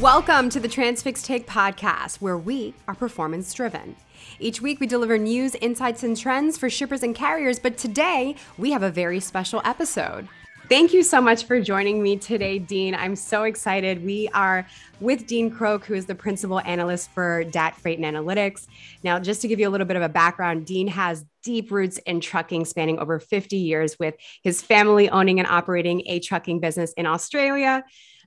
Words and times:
Welcome 0.00 0.48
to 0.48 0.60
the 0.60 0.66
Transfix 0.66 1.22
Take 1.22 1.46
podcast, 1.46 2.22
where 2.22 2.38
we 2.38 2.72
are 2.88 2.94
performance 2.94 3.52
driven. 3.52 3.96
Each 4.38 4.62
week, 4.62 4.80
we 4.80 4.86
deliver 4.86 5.18
news, 5.18 5.54
insights, 5.56 6.02
and 6.02 6.16
trends 6.16 6.56
for 6.56 6.70
shippers 6.70 7.02
and 7.02 7.14
carriers, 7.14 7.58
but 7.58 7.76
today 7.76 8.34
we 8.56 8.70
have 8.70 8.82
a 8.82 8.90
very 8.90 9.20
special 9.20 9.60
episode. 9.62 10.26
Thank 10.70 10.92
you 10.92 11.02
so 11.02 11.20
much 11.20 11.46
for 11.46 11.60
joining 11.60 12.00
me 12.00 12.16
today, 12.16 12.60
Dean. 12.60 12.94
I'm 12.94 13.16
so 13.16 13.42
excited. 13.42 14.04
We 14.04 14.28
are 14.28 14.64
with 15.00 15.26
Dean 15.26 15.50
Croke, 15.50 15.84
who 15.84 15.94
is 15.94 16.06
the 16.06 16.14
principal 16.14 16.60
analyst 16.60 17.10
for 17.10 17.42
DAT 17.42 17.74
Freight 17.74 17.98
and 17.98 18.06
Analytics. 18.06 18.68
Now, 19.02 19.18
just 19.18 19.42
to 19.42 19.48
give 19.48 19.58
you 19.58 19.68
a 19.68 19.72
little 19.72 19.88
bit 19.88 19.96
of 19.96 20.02
a 20.04 20.08
background, 20.08 20.66
Dean 20.66 20.86
has 20.86 21.24
deep 21.42 21.72
roots 21.72 21.98
in 21.98 22.20
trucking 22.20 22.66
spanning 22.66 23.00
over 23.00 23.18
50 23.18 23.56
years 23.56 23.98
with 23.98 24.14
his 24.44 24.62
family 24.62 25.10
owning 25.10 25.40
and 25.40 25.48
operating 25.48 26.04
a 26.06 26.20
trucking 26.20 26.60
business 26.60 26.92
in 26.92 27.04
Australia 27.04 27.82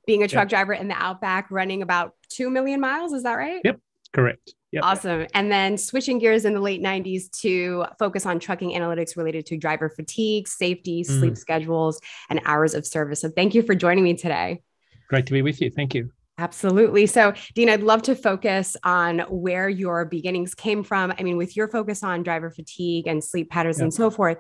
being 0.06 0.22
a 0.22 0.28
truck 0.28 0.44
yep. 0.44 0.50
driver 0.50 0.74
in 0.74 0.90
the 0.90 1.02
Outback, 1.02 1.50
running 1.50 1.82
about 1.82 2.12
2 2.28 2.50
million 2.50 2.82
miles. 2.82 3.14
Is 3.14 3.24
that 3.24 3.36
right? 3.36 3.62
Yep, 3.64 3.80
correct. 4.14 4.54
Yep. 4.72 4.84
Awesome. 4.84 5.28
And 5.36 5.52
then 5.52 5.78
switching 5.78 6.18
gears 6.18 6.46
in 6.46 6.54
the 6.54 6.60
late 6.60 6.82
90s 6.82 7.30
to 7.42 7.86
focus 8.00 8.26
on 8.26 8.40
trucking 8.40 8.72
analytics 8.72 9.16
related 9.16 9.46
to 9.48 9.58
driver 9.58 9.90
fatigue, 9.90 10.48
safety, 10.48 11.04
mm. 11.04 11.06
sleep 11.06 11.38
schedules, 11.38 12.00
and 12.30 12.42
hours 12.46 12.74
of 12.74 12.86
service. 12.86 13.22
So 13.22 13.30
thank 13.30 13.54
you 13.54 13.62
for 13.62 13.76
joining 13.76 14.04
me 14.04 14.16
today. 14.16 14.62
Great 15.10 15.28
to 15.28 15.34
be 15.34 15.44
with 15.44 15.62
you. 15.62 15.70
Thank 15.70 15.94
you. 15.94 16.12
Absolutely. 16.40 17.06
So, 17.06 17.34
Dean, 17.54 17.70
I'd 17.70 17.84
love 17.84 18.02
to 18.04 18.16
focus 18.16 18.76
on 18.84 19.20
where 19.30 19.70
your 19.70 20.06
beginnings 20.06 20.56
came 20.56 20.84
from. 20.84 21.14
I 21.20 21.22
mean, 21.22 21.38
with 21.38 21.56
your 21.56 21.68
focus 21.68 22.02
on 22.02 22.24
driver 22.24 22.50
fatigue 22.50 23.06
and 23.06 23.24
sleep 23.24 23.52
patterns 23.52 23.78
yep. 23.78 23.84
and 23.84 23.94
so 23.94 24.10
forth, 24.10 24.40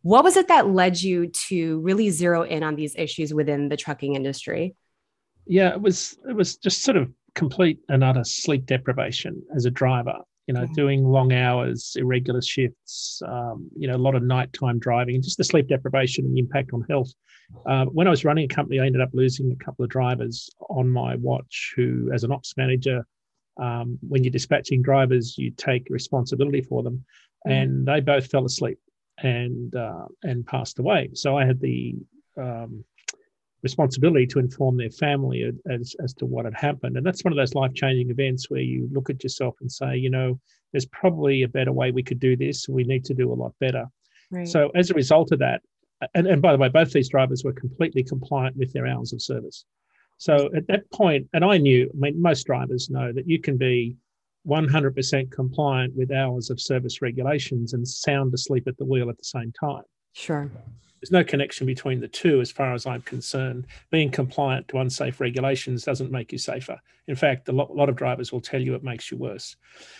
what 0.00 0.24
was 0.24 0.38
it 0.38 0.48
that 0.48 0.68
led 0.68 0.98
you 0.98 1.26
to 1.48 1.80
really 1.80 2.08
zero 2.08 2.42
in 2.42 2.62
on 2.62 2.76
these 2.76 2.96
issues 2.96 3.34
within 3.34 3.68
the 3.68 3.76
trucking 3.76 4.14
industry? 4.14 4.74
yeah, 5.46 5.70
it 5.70 5.80
was 5.80 6.16
it 6.28 6.34
was 6.34 6.56
just 6.56 6.82
sort 6.82 6.96
of 6.96 7.10
complete 7.34 7.78
and 7.88 8.04
utter 8.04 8.24
sleep 8.24 8.66
deprivation 8.66 9.42
as 9.54 9.64
a 9.64 9.70
driver. 9.70 10.18
You 10.46 10.52
know, 10.52 10.64
mm-hmm. 10.64 10.74
doing 10.74 11.04
long 11.04 11.32
hours, 11.32 11.96
irregular 11.98 12.42
shifts, 12.42 13.22
um, 13.26 13.70
you 13.74 13.88
know, 13.88 13.96
a 13.96 14.04
lot 14.06 14.14
of 14.14 14.22
nighttime 14.22 14.78
driving, 14.78 15.14
and 15.14 15.24
just 15.24 15.38
the 15.38 15.44
sleep 15.44 15.68
deprivation 15.68 16.26
and 16.26 16.34
the 16.34 16.40
impact 16.40 16.72
on 16.74 16.84
health. 16.90 17.10
Uh, 17.64 17.86
when 17.86 18.06
I 18.06 18.10
was 18.10 18.26
running 18.26 18.44
a 18.44 18.54
company, 18.54 18.78
I 18.78 18.84
ended 18.84 19.00
up 19.00 19.08
losing 19.14 19.52
a 19.52 19.64
couple 19.64 19.84
of 19.84 19.90
drivers 19.90 20.50
on 20.68 20.88
my 20.90 21.16
watch. 21.16 21.72
Who, 21.76 22.10
as 22.12 22.24
an 22.24 22.30
ops 22.30 22.54
manager, 22.58 23.06
um, 23.58 23.98
when 24.06 24.22
you're 24.22 24.30
dispatching 24.30 24.82
drivers, 24.82 25.38
you 25.38 25.50
take 25.50 25.86
responsibility 25.88 26.60
for 26.60 26.82
them, 26.82 27.04
mm-hmm. 27.46 27.52
and 27.52 27.86
they 27.86 28.00
both 28.00 28.26
fell 28.26 28.44
asleep 28.44 28.78
and 29.18 29.74
uh, 29.74 30.06
and 30.24 30.46
passed 30.46 30.78
away. 30.78 31.10
So 31.14 31.38
I 31.38 31.46
had 31.46 31.58
the 31.58 31.94
um, 32.36 32.84
responsibility 33.64 34.26
to 34.26 34.38
inform 34.38 34.76
their 34.76 34.90
family 34.90 35.50
as, 35.68 35.96
as 36.04 36.12
to 36.14 36.26
what 36.26 36.44
had 36.44 36.54
happened. 36.54 36.96
And 36.96 37.04
that's 37.04 37.24
one 37.24 37.32
of 37.32 37.36
those 37.36 37.54
life 37.54 37.72
changing 37.74 38.10
events 38.10 38.50
where 38.50 38.60
you 38.60 38.88
look 38.92 39.08
at 39.10 39.24
yourself 39.24 39.56
and 39.60 39.72
say, 39.72 39.96
you 39.96 40.10
know, 40.10 40.38
there's 40.72 40.86
probably 40.86 41.42
a 41.42 41.48
better 41.48 41.72
way 41.72 41.90
we 41.90 42.02
could 42.02 42.20
do 42.20 42.36
this. 42.36 42.68
We 42.68 42.84
need 42.84 43.04
to 43.06 43.14
do 43.14 43.32
a 43.32 43.34
lot 43.34 43.54
better. 43.60 43.86
Right. 44.30 44.46
So, 44.46 44.70
as 44.74 44.90
a 44.90 44.94
result 44.94 45.32
of 45.32 45.38
that, 45.38 45.62
and, 46.14 46.26
and 46.26 46.42
by 46.42 46.52
the 46.52 46.58
way, 46.58 46.68
both 46.68 46.92
these 46.92 47.08
drivers 47.08 47.42
were 47.42 47.54
completely 47.54 48.04
compliant 48.04 48.56
with 48.56 48.72
their 48.72 48.86
hours 48.86 49.12
of 49.12 49.22
service. 49.22 49.64
So, 50.18 50.50
at 50.54 50.66
that 50.68 50.90
point, 50.92 51.26
and 51.32 51.44
I 51.44 51.56
knew, 51.56 51.90
I 51.92 51.96
mean, 51.96 52.20
most 52.20 52.44
drivers 52.44 52.90
know 52.90 53.12
that 53.12 53.26
you 53.26 53.40
can 53.40 53.56
be 53.56 53.96
100% 54.46 55.30
compliant 55.30 55.96
with 55.96 56.12
hours 56.12 56.50
of 56.50 56.60
service 56.60 57.00
regulations 57.00 57.72
and 57.72 57.88
sound 57.88 58.34
asleep 58.34 58.68
at 58.68 58.76
the 58.76 58.84
wheel 58.84 59.08
at 59.08 59.16
the 59.16 59.24
same 59.24 59.52
time. 59.58 59.84
Sure. 60.14 60.50
There's 61.00 61.10
no 61.10 61.22
connection 61.22 61.66
between 61.66 62.00
the 62.00 62.08
two, 62.08 62.40
as 62.40 62.50
far 62.50 62.72
as 62.72 62.86
I'm 62.86 63.02
concerned. 63.02 63.66
Being 63.90 64.10
compliant 64.10 64.68
to 64.68 64.78
unsafe 64.78 65.20
regulations 65.20 65.84
doesn't 65.84 66.10
make 66.10 66.32
you 66.32 66.38
safer. 66.38 66.80
In 67.08 67.14
fact, 67.14 67.46
a 67.50 67.52
lot, 67.52 67.68
a 67.68 67.74
lot 67.74 67.90
of 67.90 67.96
drivers 67.96 68.32
will 68.32 68.40
tell 68.40 68.62
you 68.62 68.74
it 68.74 68.82
makes 68.82 69.10
you 69.10 69.18
worse. 69.18 69.56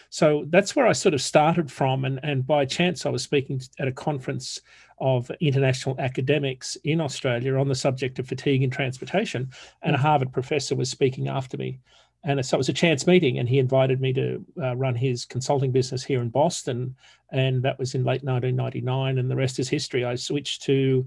So 0.09 0.47
that's 0.49 0.75
where 0.75 0.87
I 0.87 0.93
sort 0.93 1.13
of 1.13 1.21
started 1.21 1.71
from. 1.71 2.07
And, 2.07 2.21
and 2.23 2.47
by 2.47 2.65
chance, 2.65 3.05
I 3.05 3.11
was 3.11 3.23
speaking 3.23 3.61
at 3.79 3.89
a 3.89 3.93
conference 3.93 4.63
of 4.99 5.31
international 5.41 5.97
academics 5.99 6.77
in 6.85 7.03
Australia 7.03 7.59
on 7.59 7.69
the 7.69 7.75
subject 7.75 8.19
of 8.19 8.27
fatigue 8.27 8.63
in 8.63 8.71
transportation. 8.71 9.51
And 9.83 9.95
a 9.95 9.99
mm. 9.99 10.03
Harvard 10.03 10.33
professor 10.33 10.75
was 10.75 10.89
speaking 10.89 11.29
after 11.29 11.59
me. 11.59 11.81
And 12.25 12.45
so 12.45 12.57
it 12.57 12.59
was 12.59 12.71
a 12.71 12.75
chance 12.75 13.07
meeting, 13.07 13.39
and 13.39 13.49
he 13.49 13.59
invited 13.59 14.01
me 14.01 14.13
to 14.15 14.45
uh, 14.61 14.77
run 14.77 14.95
his 14.95 15.27
consulting 15.27 15.73
business 15.73 16.03
here 16.03 16.23
in 16.23 16.31
Boston. 16.31 16.97
And 17.33 17.63
that 17.63 17.79
was 17.79 17.95
in 17.95 18.03
late 18.03 18.25
1999, 18.25 19.19
and 19.19 19.31
the 19.31 19.37
rest 19.37 19.59
is 19.59 19.69
history. 19.69 20.05
I 20.05 20.15
switched 20.15 20.63
to 20.63 21.07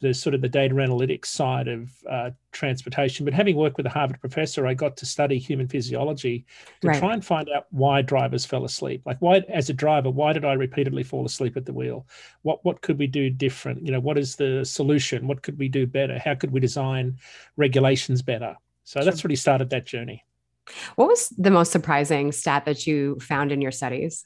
the 0.00 0.14
sort 0.14 0.34
of 0.34 0.40
the 0.40 0.48
data 0.48 0.74
analytics 0.74 1.26
side 1.26 1.66
of 1.66 1.90
uh, 2.08 2.30
transportation. 2.52 3.24
But 3.24 3.34
having 3.34 3.56
worked 3.56 3.76
with 3.76 3.86
a 3.86 3.90
Harvard 3.90 4.20
professor, 4.20 4.66
I 4.66 4.74
got 4.74 4.96
to 4.98 5.06
study 5.06 5.38
human 5.38 5.66
physiology 5.66 6.46
to 6.82 6.88
right. 6.88 6.98
try 6.98 7.14
and 7.14 7.24
find 7.24 7.48
out 7.48 7.66
why 7.70 8.02
drivers 8.02 8.44
fell 8.44 8.64
asleep. 8.64 9.02
Like 9.04 9.18
why, 9.20 9.38
as 9.48 9.70
a 9.70 9.74
driver, 9.74 10.10
why 10.10 10.32
did 10.32 10.44
I 10.44 10.52
repeatedly 10.52 11.02
fall 11.02 11.26
asleep 11.26 11.56
at 11.56 11.66
the 11.66 11.72
wheel? 11.72 12.06
What 12.42 12.64
what 12.64 12.80
could 12.80 12.98
we 12.98 13.06
do 13.06 13.28
different? 13.30 13.84
You 13.84 13.92
know, 13.92 14.00
what 14.00 14.18
is 14.18 14.36
the 14.36 14.64
solution? 14.64 15.26
What 15.26 15.42
could 15.42 15.58
we 15.58 15.68
do 15.68 15.86
better? 15.86 16.18
How 16.18 16.34
could 16.34 16.52
we 16.52 16.60
design 16.60 17.18
regulations 17.56 18.22
better? 18.22 18.56
So 18.84 19.00
sure. 19.00 19.04
that's 19.04 19.24
really 19.24 19.36
started 19.36 19.70
that 19.70 19.84
journey. 19.84 20.24
What 20.96 21.08
was 21.08 21.28
the 21.30 21.50
most 21.50 21.72
surprising 21.72 22.32
stat 22.32 22.64
that 22.66 22.86
you 22.86 23.18
found 23.20 23.52
in 23.52 23.60
your 23.60 23.72
studies? 23.72 24.24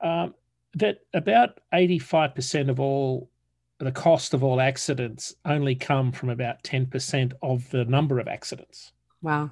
Um, 0.00 0.34
that 0.74 0.98
about 1.12 1.60
85% 1.72 2.68
of 2.68 2.80
all 2.80 3.30
the 3.78 3.92
cost 3.92 4.34
of 4.34 4.44
all 4.44 4.60
accidents 4.60 5.34
only 5.44 5.74
come 5.74 6.12
from 6.12 6.30
about 6.30 6.62
10% 6.62 7.32
of 7.42 7.68
the 7.70 7.84
number 7.84 8.18
of 8.18 8.28
accidents. 8.28 8.92
Wow. 9.22 9.50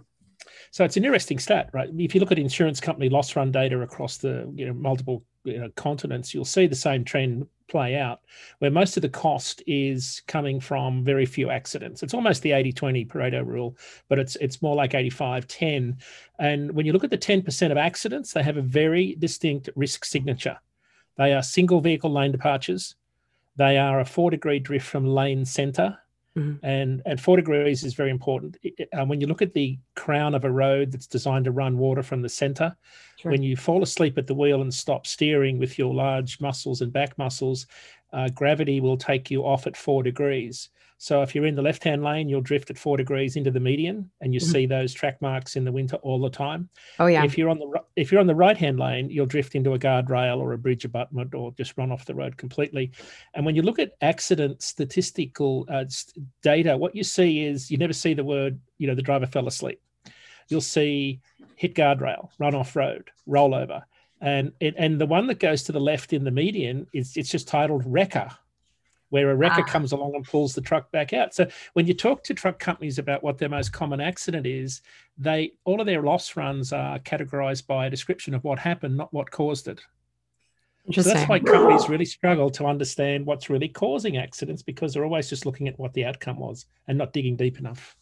So 0.71 0.85
it's 0.85 0.97
an 0.97 1.05
interesting 1.05 1.39
stat, 1.39 1.71
right? 1.73 1.89
If 1.97 2.15
you 2.15 2.21
look 2.21 2.33
at 2.33 2.39
insurance 2.39 2.81
company 2.81 3.09
loss 3.09 3.37
run 3.37 3.51
data 3.51 3.81
across 3.81 4.17
the 4.17 4.51
you 4.55 4.67
know, 4.67 4.73
multiple 4.73 5.25
you 5.45 5.59
know, 5.59 5.71
continents, 5.77 6.35
you'll 6.35 6.45
see 6.45 6.67
the 6.67 6.75
same 6.75 7.05
trend 7.05 7.47
play 7.73 7.97
out, 7.97 8.21
where 8.59 8.71
most 8.71 8.97
of 8.97 9.03
the 9.03 9.09
cost 9.09 9.63
is 9.67 10.23
coming 10.27 10.61
from 10.61 11.03
very 11.03 11.25
few 11.27 11.49
accidents. 11.49 12.03
It's 12.03 12.15
almost 12.15 12.43
the 12.43 12.51
80-20 12.51 13.09
Pareto 13.09 13.45
rule, 13.45 13.77
but 14.09 14.19
it's 14.19 14.37
it's 14.37 14.63
more 14.63 14.77
like 14.77 14.93
85-10. 14.93 15.97
And 16.39 16.71
when 16.73 16.87
you 16.87 16.93
look 16.93 17.03
at 17.03 17.11
the 17.11 17.19
10% 17.19 17.73
of 17.73 17.79
accidents, 17.79 18.33
they 18.33 18.43
have 18.43 18.59
a 18.59 18.63
very 18.63 19.17
distinct 19.19 19.71
risk 19.75 20.05
signature. 20.05 20.59
They 21.17 21.33
are 21.33 21.43
single 21.43 21.81
vehicle 21.81 22.13
lane 22.13 22.31
departures. 22.31 22.95
They 23.57 23.79
are 23.79 24.01
a 24.01 24.05
four 24.05 24.31
degree 24.31 24.59
drift 24.59 24.87
from 24.87 25.07
lane 25.07 25.45
center 25.47 25.99
Mm-hmm. 26.37 26.65
And 26.65 27.03
and 27.05 27.21
four 27.21 27.37
degrees 27.37 27.85
is 27.85 27.95
very 27.95 28.11
important. 28.11 28.57
It, 28.63 28.89
uh, 28.99 29.05
when 29.05 29.21
you 29.21 29.27
look 29.27 29.43
at 29.43 29.53
the 29.53 29.79
crown 29.97 30.35
of 30.35 30.45
a 30.45 30.51
road 30.51 30.91
that's 30.91 31.07
designed 31.07 31.45
to 31.45 31.53
run 31.53 31.77
water 31.77 32.03
from 32.03 32.23
the 32.23 32.29
center, 32.29 32.75
sure. 33.19 33.33
when 33.33 33.43
you 33.43 33.57
fall 33.57 33.83
asleep 33.83 34.17
at 34.17 34.27
the 34.27 34.35
wheel 34.35 34.63
and 34.63 34.73
stop 34.73 35.07
steering 35.07 35.59
with 35.59 35.79
your 35.79 35.93
large 35.93 36.41
muscles 36.41 36.81
and 36.81 36.93
back 36.93 37.19
muscles, 37.19 37.67
uh, 38.13 38.29
gravity 38.31 38.81
will 38.81 38.97
take 38.97 39.31
you 39.31 39.45
off 39.45 39.67
at 39.67 39.77
four 39.77 40.03
degrees. 40.03 40.71
So 41.03 41.21
if 41.21 41.35
you're 41.35 41.47
in 41.47 41.57
the 41.57 41.63
left-hand 41.63 42.05
lane, 42.05 42.29
you'll 42.29 42.43
drift 42.43 42.71
at 42.71 42.79
four 42.79 42.97
degrees 42.97 43.35
into 43.35 43.51
the 43.51 43.59
median, 43.59 44.09
and 44.21 44.33
you 44.33 44.39
mm-hmm. 44.39 44.53
see 44.53 44.67
those 44.67 44.95
track 44.95 45.21
marks 45.21 45.57
in 45.57 45.65
the 45.65 45.73
winter 45.73 45.97
all 45.97 46.21
the 46.21 46.31
time. 46.31 46.69
Oh 47.01 47.07
yeah. 47.07 47.25
If 47.25 47.37
you're 47.37 47.51
on 47.51 47.59
the 47.59 47.81
if 47.97 48.13
you're 48.13 48.21
on 48.21 48.29
the 48.29 48.37
right-hand 48.37 48.79
lane, 48.79 49.11
you'll 49.11 49.27
drift 49.27 49.57
into 49.57 49.75
a 49.75 49.79
guardrail 49.81 50.39
or 50.39 50.53
a 50.53 50.59
bridge 50.59 50.85
abutment, 50.85 51.35
or 51.35 51.51
just 51.55 51.77
run 51.77 51.91
off 51.91 52.05
the 52.05 52.15
road 52.15 52.37
completely. 52.37 52.93
And 53.35 53.45
when 53.45 53.57
you 53.57 53.63
look 53.63 53.81
at 53.81 53.97
accident 54.01 54.63
statistical 54.63 55.67
uh, 55.69 55.87
data, 56.41 56.77
what 56.77 56.95
you 56.95 57.03
see 57.03 57.47
is 57.47 57.69
you 57.69 57.79
never 57.79 57.93
see 57.93 58.15
the 58.15 58.23
word, 58.23 58.61
you 58.79 58.87
know, 58.87 58.95
the 58.95 59.03
driver 59.03 59.27
fell 59.27 59.49
asleep. 59.49 59.81
You'll 60.51 60.61
see 60.61 61.21
hit 61.57 61.75
guardrail, 61.75 62.29
run 62.39 62.55
off 62.55 62.77
road, 62.77 63.11
rollover. 63.29 63.83
And, 64.21 64.53
it, 64.61 64.77
and 64.79 65.01
the 65.01 65.07
one 65.07 65.27
that 65.27 65.41
goes 65.41 65.65
to 65.65 65.73
the 65.73 65.81
left 65.81 66.13
in 66.13 66.23
the 66.23 66.31
median 66.31 66.87
is 66.93 67.17
it's 67.17 67.29
just 67.29 67.49
titled 67.49 67.83
wrecker 67.85 68.31
where 69.13 69.31
a 69.31 69.37
wrecker 69.37 69.61
ah. 69.61 69.65
comes 69.65 69.93
along 69.93 70.15
and 70.15 70.25
pulls 70.25 70.55
the 70.55 70.61
truck 70.63 70.91
back 70.91 71.13
out. 71.13 71.35
So 71.35 71.47
when 71.75 71.87
you 71.87 71.93
talk 71.93 72.25
to 72.25 72.35
truck 72.35 72.59
companies 72.59 72.99
about 72.99 73.23
what 73.23 73.37
their 73.37 73.51
most 73.51 73.71
common 73.71 74.01
accident 74.01 74.47
is, 74.47 74.81
they 75.19 75.53
all 75.65 75.83
of 75.83 75.87
their 75.87 76.01
loss 76.01 76.35
runs 76.35 76.73
are 76.73 76.99
categorized 76.99 77.67
by 77.67 77.87
a 77.87 77.91
description 77.91 78.33
of 78.33 78.43
what 78.43 78.59
happened, 78.59 78.97
not 78.97 79.13
what 79.13 79.31
caused 79.31 79.69
it. 79.69 79.83
So 80.93 81.03
that's 81.03 81.29
why 81.29 81.41
companies 81.41 81.91
really 81.91 82.07
struggle 82.07 82.49
to 82.53 82.65
understand 82.65 83.27
what's 83.27 83.51
really 83.51 83.69
causing 83.69 84.17
accidents 84.17 84.63
because 84.63 84.95
they're 84.95 85.05
always 85.05 85.29
just 85.29 85.45
looking 85.45 85.69
at 85.69 85.79
what 85.79 85.93
the 85.93 86.07
outcome 86.07 86.39
was 86.39 86.65
and 86.89 86.97
not 86.97 87.13
digging 87.13 87.37
deep 87.37 87.59
enough. 87.59 87.95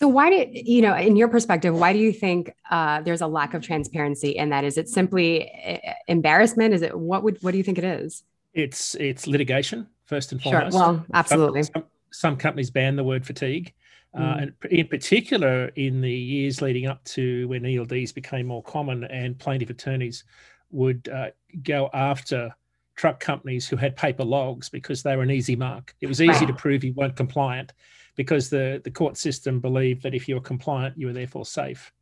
So 0.00 0.08
why 0.08 0.30
did 0.30 0.66
you 0.66 0.80
know, 0.80 0.96
in 0.96 1.14
your 1.14 1.28
perspective, 1.28 1.78
why 1.78 1.92
do 1.92 1.98
you 1.98 2.12
think 2.12 2.54
uh, 2.70 3.02
there's 3.02 3.20
a 3.20 3.26
lack 3.26 3.52
of 3.52 3.62
transparency 3.62 4.30
in 4.30 4.48
that? 4.48 4.64
Is 4.64 4.78
it 4.78 4.88
simply 4.88 5.52
uh, 5.62 5.92
embarrassment? 6.06 6.72
Is 6.72 6.80
it 6.80 6.98
what 6.98 7.22
would 7.22 7.36
what 7.42 7.50
do 7.50 7.58
you 7.58 7.64
think 7.64 7.76
it 7.76 7.84
is? 7.84 8.24
It's 8.54 8.94
it's 8.94 9.26
litigation 9.26 9.88
first 10.08 10.32
and 10.32 10.42
foremost. 10.42 10.72
Sure. 10.72 10.80
Well, 10.80 11.06
absolutely. 11.14 11.62
Some, 11.62 11.84
some, 12.10 12.36
companies 12.36 12.70
ban 12.70 12.96
the 12.96 13.04
word 13.04 13.24
fatigue. 13.24 13.74
Uh, 14.14 14.20
mm. 14.20 14.42
and 14.42 14.52
in 14.70 14.88
particular, 14.88 15.66
in 15.76 16.00
the 16.00 16.10
years 16.10 16.62
leading 16.62 16.86
up 16.86 17.04
to 17.04 17.46
when 17.48 17.62
ELDs 17.62 18.14
became 18.14 18.46
more 18.46 18.62
common 18.62 19.04
and 19.04 19.38
plaintiff 19.38 19.70
attorneys 19.70 20.24
would 20.70 21.08
uh, 21.08 21.28
go 21.62 21.90
after 21.92 22.54
truck 22.96 23.20
companies 23.20 23.68
who 23.68 23.76
had 23.76 23.96
paper 23.96 24.24
logs 24.24 24.68
because 24.68 25.02
they 25.02 25.14
were 25.14 25.22
an 25.22 25.30
easy 25.30 25.54
mark. 25.54 25.94
It 26.00 26.06
was 26.06 26.20
easy 26.20 26.30
right. 26.30 26.46
to 26.48 26.54
prove 26.54 26.82
you 26.82 26.94
weren't 26.94 27.16
compliant 27.16 27.74
because 28.16 28.50
the, 28.50 28.80
the 28.82 28.90
court 28.90 29.16
system 29.16 29.60
believed 29.60 30.02
that 30.02 30.14
if 30.14 30.26
you 30.26 30.34
were 30.34 30.40
compliant, 30.40 30.98
you 30.98 31.06
were 31.06 31.12
therefore 31.12 31.46
safe. 31.46 31.92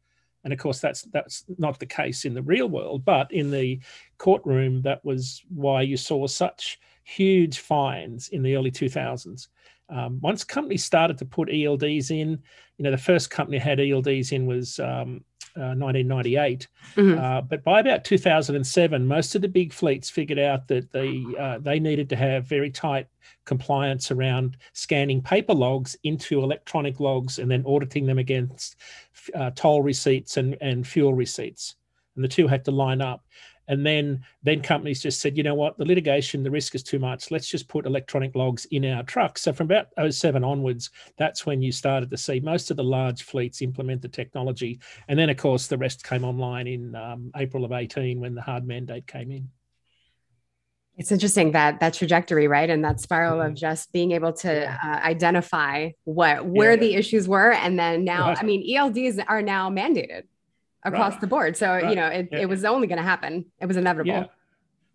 And 0.44 0.52
of 0.52 0.60
course, 0.60 0.78
that's 0.78 1.02
that's 1.02 1.44
not 1.58 1.80
the 1.80 1.86
case 1.86 2.24
in 2.24 2.32
the 2.32 2.42
real 2.42 2.68
world. 2.68 3.04
But 3.04 3.32
in 3.32 3.50
the 3.50 3.80
courtroom, 4.16 4.80
that 4.82 5.04
was 5.04 5.42
why 5.48 5.82
you 5.82 5.96
saw 5.96 6.28
such 6.28 6.78
huge 7.06 7.60
fines 7.60 8.28
in 8.30 8.42
the 8.42 8.56
early 8.56 8.70
2000s. 8.70 9.46
Um, 9.88 10.18
once 10.20 10.42
companies 10.42 10.84
started 10.84 11.16
to 11.18 11.24
put 11.24 11.48
ELDs 11.48 12.10
in, 12.10 12.30
you 12.76 12.82
know, 12.82 12.90
the 12.90 12.98
first 12.98 13.30
company 13.30 13.58
had 13.58 13.78
ELDs 13.78 14.32
in 14.32 14.44
was 14.46 14.80
um, 14.80 15.24
1998. 15.54 16.66
Uh, 16.66 17.00
mm-hmm. 17.00 17.18
Uh, 17.18 17.40
but 17.42 17.62
by 17.62 17.78
about 17.78 18.04
2007, 18.04 19.06
most 19.06 19.36
of 19.36 19.40
the 19.40 19.48
big 19.48 19.72
fleets 19.72 20.10
figured 20.10 20.40
out 20.40 20.66
that 20.66 20.90
they 20.90 21.24
uh, 21.38 21.58
they 21.58 21.78
needed 21.78 22.08
to 22.10 22.16
have 22.16 22.44
very 22.44 22.70
tight 22.70 23.06
compliance 23.44 24.10
around 24.10 24.56
scanning 24.72 25.22
paper 25.22 25.54
logs 25.54 25.96
into 26.02 26.42
electronic 26.42 26.98
logs 26.98 27.38
and 27.38 27.48
then 27.48 27.64
auditing 27.66 28.04
them 28.04 28.18
against 28.18 28.76
uh, 29.34 29.50
toll 29.54 29.80
receipts 29.80 30.36
and, 30.36 30.56
and 30.60 30.86
fuel 30.86 31.14
receipts. 31.14 31.76
And 32.16 32.24
the 32.24 32.28
two 32.28 32.48
had 32.48 32.64
to 32.64 32.72
line 32.72 33.00
up 33.00 33.24
and 33.68 33.84
then 33.84 34.24
then 34.42 34.60
companies 34.60 35.02
just 35.02 35.20
said 35.20 35.36
you 35.36 35.42
know 35.42 35.54
what? 35.54 35.76
The 35.78 35.84
litigation 35.84 36.42
the 36.42 36.50
risk 36.50 36.74
is 36.74 36.82
too 36.82 36.98
much. 36.98 37.30
Let's 37.30 37.48
just 37.48 37.68
put 37.68 37.86
electronic 37.86 38.34
logs 38.34 38.64
in 38.66 38.84
our 38.84 39.02
trucks. 39.02 39.42
So 39.42 39.52
from 39.52 39.66
about 39.66 39.88
07 40.12 40.44
onwards 40.44 40.90
that's 41.16 41.46
when 41.46 41.62
you 41.62 41.72
started 41.72 42.10
to 42.10 42.16
see 42.16 42.40
most 42.40 42.70
of 42.70 42.76
the 42.76 42.84
large 42.84 43.22
fleets 43.22 43.62
implement 43.62 44.02
the 44.02 44.08
technology. 44.08 44.80
And 45.08 45.18
then 45.18 45.30
of 45.30 45.36
course 45.36 45.66
the 45.66 45.78
rest 45.78 46.04
came 46.04 46.24
online 46.24 46.66
in 46.66 46.94
um, 46.94 47.30
april 47.36 47.64
of 47.64 47.72
18 47.72 48.20
when 48.20 48.34
the 48.34 48.42
hard 48.42 48.66
mandate 48.66 49.06
came 49.06 49.30
in. 49.30 49.50
It's 50.96 51.12
interesting 51.12 51.52
that 51.52 51.80
that 51.80 51.92
trajectory 51.92 52.48
right? 52.48 52.70
And 52.70 52.82
that 52.84 53.00
spiral 53.00 53.40
mm-hmm. 53.40 53.48
of 53.50 53.54
just 53.54 53.92
being 53.92 54.12
able 54.12 54.32
to 54.34 54.70
uh, 54.70 54.86
identify 54.86 55.90
what 56.04 56.46
where 56.46 56.72
yeah. 56.72 56.80
the 56.80 56.94
issues 56.94 57.28
were. 57.28 57.52
And 57.52 57.78
then 57.78 58.04
now 58.04 58.28
right. 58.28 58.38
i 58.40 58.42
mean 58.44 58.76
elds 58.76 59.18
are 59.26 59.42
now 59.42 59.68
mandated 59.70 60.22
across 60.86 61.12
right. 61.12 61.20
the 61.20 61.26
board. 61.26 61.56
So, 61.56 61.68
right. 61.68 61.90
you 61.90 61.96
know, 61.96 62.06
it, 62.06 62.28
yeah. 62.30 62.38
it 62.38 62.48
was 62.48 62.64
only 62.64 62.86
going 62.86 62.98
to 62.98 63.04
happen. 63.04 63.44
It 63.60 63.66
was 63.66 63.76
inevitable. 63.76 64.12
Yeah. 64.12 64.26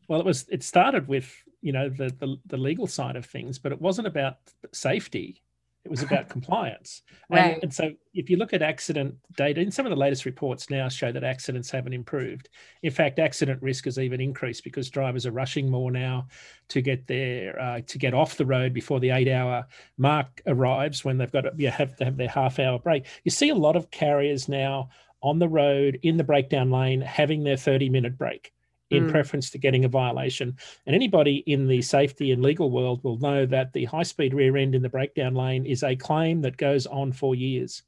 Well, 0.07 0.19
it 0.19 0.25
was, 0.25 0.47
it 0.49 0.63
started 0.63 1.07
with, 1.07 1.31
you 1.61 1.71
know, 1.71 1.89
the, 1.89 2.09
the, 2.19 2.37
the 2.47 2.57
legal 2.57 2.87
side 2.87 3.15
of 3.15 3.25
things, 3.25 3.59
but 3.59 3.71
it 3.71 3.79
wasn't 3.79 4.07
about 4.07 4.37
safety. 4.73 5.41
It 5.83 5.89
was 5.89 6.03
about 6.03 6.29
compliance. 6.35 7.01
Right. 7.29 7.55
And, 7.55 7.63
and, 7.63 7.73
so 7.73 7.91
if 8.13 8.29
you 8.29 8.37
look 8.37 8.53
at 8.53 8.61
accident 8.61 9.15
data, 9.35 9.61
and 9.61 9.73
some 9.73 9.85
of 9.85 9.89
the 9.89 9.95
latest 9.95 10.25
reports 10.25 10.69
now 10.69 10.89
show 10.89 11.11
that 11.11 11.23
accidents 11.23 11.71
haven't 11.71 11.93
improved. 11.93 12.49
In 12.83 12.91
fact, 12.91 13.19
accident 13.19 13.61
risk 13.61 13.85
has 13.85 13.97
even 13.97 14.21
increased 14.21 14.63
because 14.63 14.89
drivers 14.89 15.25
are 15.25 15.31
rushing 15.31 15.69
more 15.69 15.91
now 15.91 16.27
to 16.69 16.81
get 16.81 17.07
there, 17.07 17.59
uh, 17.59 17.81
to 17.87 17.97
get 17.97 18.13
off 18.13 18.37
the 18.37 18.45
road 18.45 18.73
before 18.73 18.99
the 18.99 19.11
eight 19.11 19.29
hour 19.29 19.65
mark 19.97 20.41
arrives 20.45 21.03
when 21.03 21.17
they've 21.17 21.31
got 21.31 21.41
to 21.41 21.51
you 21.57 21.69
have 21.69 21.95
to 21.97 22.05
have 22.05 22.17
their 22.17 22.29
half 22.29 22.59
hour 22.59 22.79
break. 22.79 23.05
You 23.23 23.31
see 23.31 23.49
a 23.49 23.55
lot 23.55 23.75
of 23.75 23.91
carriers 23.91 24.47
now 24.47 24.89
on 25.21 25.39
the 25.39 25.49
road 25.49 25.99
in 26.03 26.17
the 26.17 26.23
breakdown 26.23 26.71
lane 26.71 27.01
having 27.01 27.43
their 27.43 27.57
30 27.57 27.89
minute 27.89 28.17
break 28.17 28.51
in 28.91 29.07
mm. 29.07 29.11
preference 29.11 29.49
to 29.49 29.57
getting 29.57 29.85
a 29.85 29.89
violation. 29.89 30.57
And 30.85 30.95
anybody 30.95 31.37
in 31.47 31.67
the 31.67 31.81
safety 31.81 32.31
and 32.31 32.43
legal 32.43 32.69
world 32.69 33.03
will 33.03 33.17
know 33.19 33.45
that 33.45 33.73
the 33.73 33.85
high 33.85 34.03
speed 34.03 34.33
rear 34.33 34.57
end 34.57 34.75
in 34.75 34.81
the 34.81 34.89
breakdown 34.89 35.33
lane 35.33 35.65
is 35.65 35.83
a 35.83 35.95
claim 35.95 36.41
that 36.41 36.57
goes 36.57 36.85
on 36.85 37.11
for 37.11 37.33
years. 37.33 37.83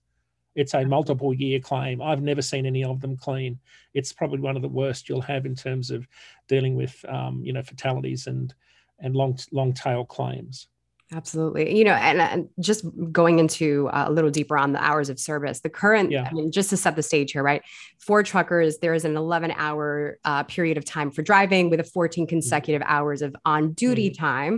It's 0.56 0.74
a 0.76 0.86
multiple 0.86 1.34
year 1.34 1.60
claim. 1.60 2.02
I've 2.02 2.22
never 2.22 2.42
seen 2.42 2.66
any 2.66 2.84
of 2.84 3.02
them 3.02 3.18
clean. 3.18 3.60
It's 3.94 4.14
probably 4.14 4.40
one 4.40 4.56
of 4.56 4.62
the 4.62 4.68
worst 4.68 5.10
you'll 5.10 5.22
have 5.22 5.46
in 5.46 5.56
terms 5.56 5.90
of 5.92 6.08
dealing 6.48 6.76
with, 6.76 7.04
um, 7.08 7.42
you 7.44 7.54
know, 7.54 7.64
fatalities 7.64 8.28
and 8.28 8.54
and 9.00 9.16
long 9.16 9.38
long 9.52 9.74
tail 9.74 10.06
claims. 10.06 10.68
Absolutely. 11.12 11.78
You 11.78 11.84
know, 11.84 11.94
and, 11.94 12.22
and 12.22 12.50
just 12.60 12.86
going 13.12 13.40
into 13.40 13.88
uh, 13.90 14.06
a 14.08 14.12
little 14.12 14.32
deeper 14.32 14.58
on 14.58 14.72
the 14.74 14.84
hours 14.84 15.10
of 15.10 15.20
service, 15.20 15.60
the 15.60 15.70
current, 15.70 16.12
yeah. 16.12 16.28
I 16.30 16.34
mean, 16.34 16.52
just 16.52 16.70
to 16.72 16.78
set 16.78 16.96
the 16.96 17.04
stage 17.04 17.34
here, 17.34 17.44
right? 17.44 17.62
For 18.00 18.24
truckers, 18.24 18.78
there 18.80 18.94
is 18.94 19.06
an 19.06 19.16
11 19.16 19.52
hour 19.56 20.18
uh, 20.24 20.44
period 20.44 20.78
of 20.78 20.86
time 20.86 21.12
for 21.12 21.22
driving 21.22 21.70
with 21.70 21.80
a 21.80 21.84
14 21.84 22.24
mm-hmm. 22.24 22.30
consecutive 22.30 22.82
mm-hmm. 22.82 22.92
hours 22.92 23.22
of 23.22 23.36
on 23.46 23.74
duty 23.74 24.10
mm-hmm. 24.10 24.26
time. 24.26 24.54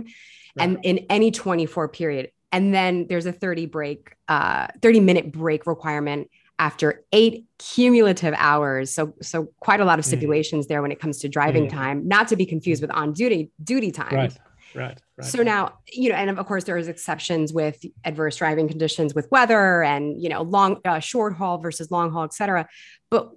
Right. 0.56 0.64
And 0.64 0.78
in 0.82 1.06
any 1.10 1.30
24 1.30 1.88
period. 1.88 2.30
And 2.52 2.72
then 2.72 3.06
there's 3.08 3.26
a 3.26 3.32
30 3.32 3.66
break, 3.66 4.14
uh, 4.28 4.68
30 4.80 5.00
minute 5.00 5.32
break 5.32 5.66
requirement 5.66 6.30
after 6.58 7.04
eight 7.12 7.44
cumulative 7.58 8.32
hours. 8.38 8.90
So, 8.90 9.14
so 9.20 9.48
quite 9.60 9.80
a 9.80 9.84
lot 9.84 9.98
of 9.98 10.06
mm-hmm. 10.06 10.10
stipulations 10.10 10.64
mm-hmm. 10.64 10.72
there 10.72 10.82
when 10.82 10.92
it 10.92 11.00
comes 11.00 11.18
to 11.18 11.28
driving 11.28 11.66
mm-hmm. 11.66 11.76
time, 11.76 12.08
not 12.08 12.28
to 12.28 12.36
be 12.36 12.46
confused 12.46 12.80
with 12.80 12.90
on 12.92 13.12
duty 13.12 13.50
duty 13.62 13.90
time. 13.90 14.14
Right 14.14 14.38
right, 14.76 15.00
right. 15.16 15.26
So 15.26 15.42
now, 15.42 15.78
you 15.92 16.10
know, 16.10 16.16
and 16.16 16.38
of 16.38 16.46
course, 16.46 16.64
there's 16.64 16.88
exceptions 16.88 17.52
with 17.52 17.84
adverse 18.04 18.36
driving 18.36 18.68
conditions 18.68 19.14
with 19.14 19.28
weather 19.30 19.82
and, 19.82 20.20
you 20.20 20.28
know, 20.28 20.42
long, 20.42 20.80
uh, 20.84 20.98
short 20.98 21.34
haul 21.34 21.58
versus 21.58 21.90
long 21.90 22.10
haul, 22.12 22.24
et 22.24 22.34
cetera. 22.34 22.68
But 23.10 23.32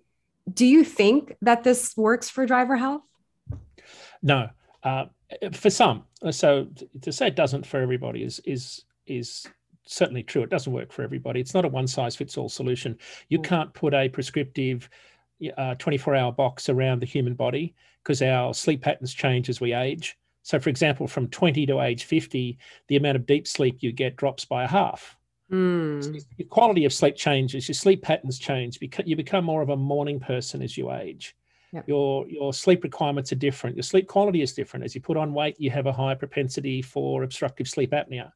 do 0.52 0.66
you 0.66 0.84
think 0.84 1.36
that 1.42 1.64
this 1.64 1.96
works 1.96 2.30
for 2.30 2.46
driver 2.46 2.78
health? 2.78 3.04
No, 4.22 4.50
uh, 4.84 5.06
for 5.54 5.70
some. 5.70 6.04
So 6.32 6.68
to 7.02 7.12
say 7.12 7.28
it 7.28 7.36
doesn't 7.36 7.66
for 7.66 7.80
everybody 7.80 8.24
is 8.24 8.40
is 8.46 8.84
is 9.06 9.48
certainly 9.86 10.24
true. 10.24 10.44
It 10.44 10.50
doesn't 10.50 10.72
work 10.72 10.92
for 10.92 11.04
everybody. 11.04 11.40
It's 11.40 11.54
not 11.54 11.66
a 11.66 11.70
one 11.70 11.88
size 11.88 12.16
fits 12.16 12.38
all 12.38 12.50
solution. 12.50 12.98
You 13.30 13.40
mm. 13.40 13.44
can't 13.44 13.74
put 13.74 13.94
a 13.94 14.10
prescriptive 14.10 14.90
uh, 15.58 15.76
24 15.76 16.16
hour 16.16 16.32
box 16.32 16.70
around 16.70 17.00
the 17.00 17.06
human 17.06 17.34
body 17.34 17.74
because 18.04 18.22
our 18.22 18.54
sleep 18.54 18.82
patterns 18.82 19.14
change 19.14 19.50
as 19.50 19.62
we 19.62 19.74
age. 19.74 20.18
So, 20.50 20.60
for 20.60 20.72
example, 20.72 21.08
from 21.08 21.28
20 21.28 21.68
to 21.68 21.80
age 21.80 22.06
50, 22.06 22.58
the 22.88 22.96
amount 22.96 23.18
of 23.18 23.28
deep 23.28 23.48
sleep 23.48 23.78
you 23.82 23.92
get 23.92 24.16
drops 24.16 24.46
by 24.46 24.64
a 24.64 24.68
half. 24.68 25.16
Mm. 25.52 26.04
So 26.04 26.12
your 26.38 26.48
quality 26.48 26.86
of 26.86 26.92
sleep 26.92 27.16
changes, 27.16 27.68
your 27.68 27.76
sleep 27.76 28.02
patterns 28.02 28.40
change, 28.40 28.80
you 29.06 29.16
become 29.16 29.46
more 29.46 29.62
of 29.62 29.70
a 29.70 29.78
morning 29.78 30.20
person 30.20 30.64
as 30.64 30.76
you 30.76 30.92
age. 30.92 31.36
Yep. 31.72 31.88
Your 31.88 32.28
your 32.28 32.52
sleep 32.52 32.84
requirements 32.84 33.32
are 33.32 33.36
different. 33.36 33.76
Your 33.76 33.84
sleep 33.84 34.08
quality 34.08 34.42
is 34.42 34.54
different. 34.54 34.86
As 34.86 34.96
you 34.96 35.02
put 35.02 35.18
on 35.18 35.36
weight, 35.36 35.56
you 35.60 35.70
have 35.70 35.86
a 35.86 35.94
higher 35.94 36.16
propensity 36.16 36.82
for 36.82 37.22
obstructive 37.22 37.68
sleep 37.68 37.92
apnea. 37.92 38.32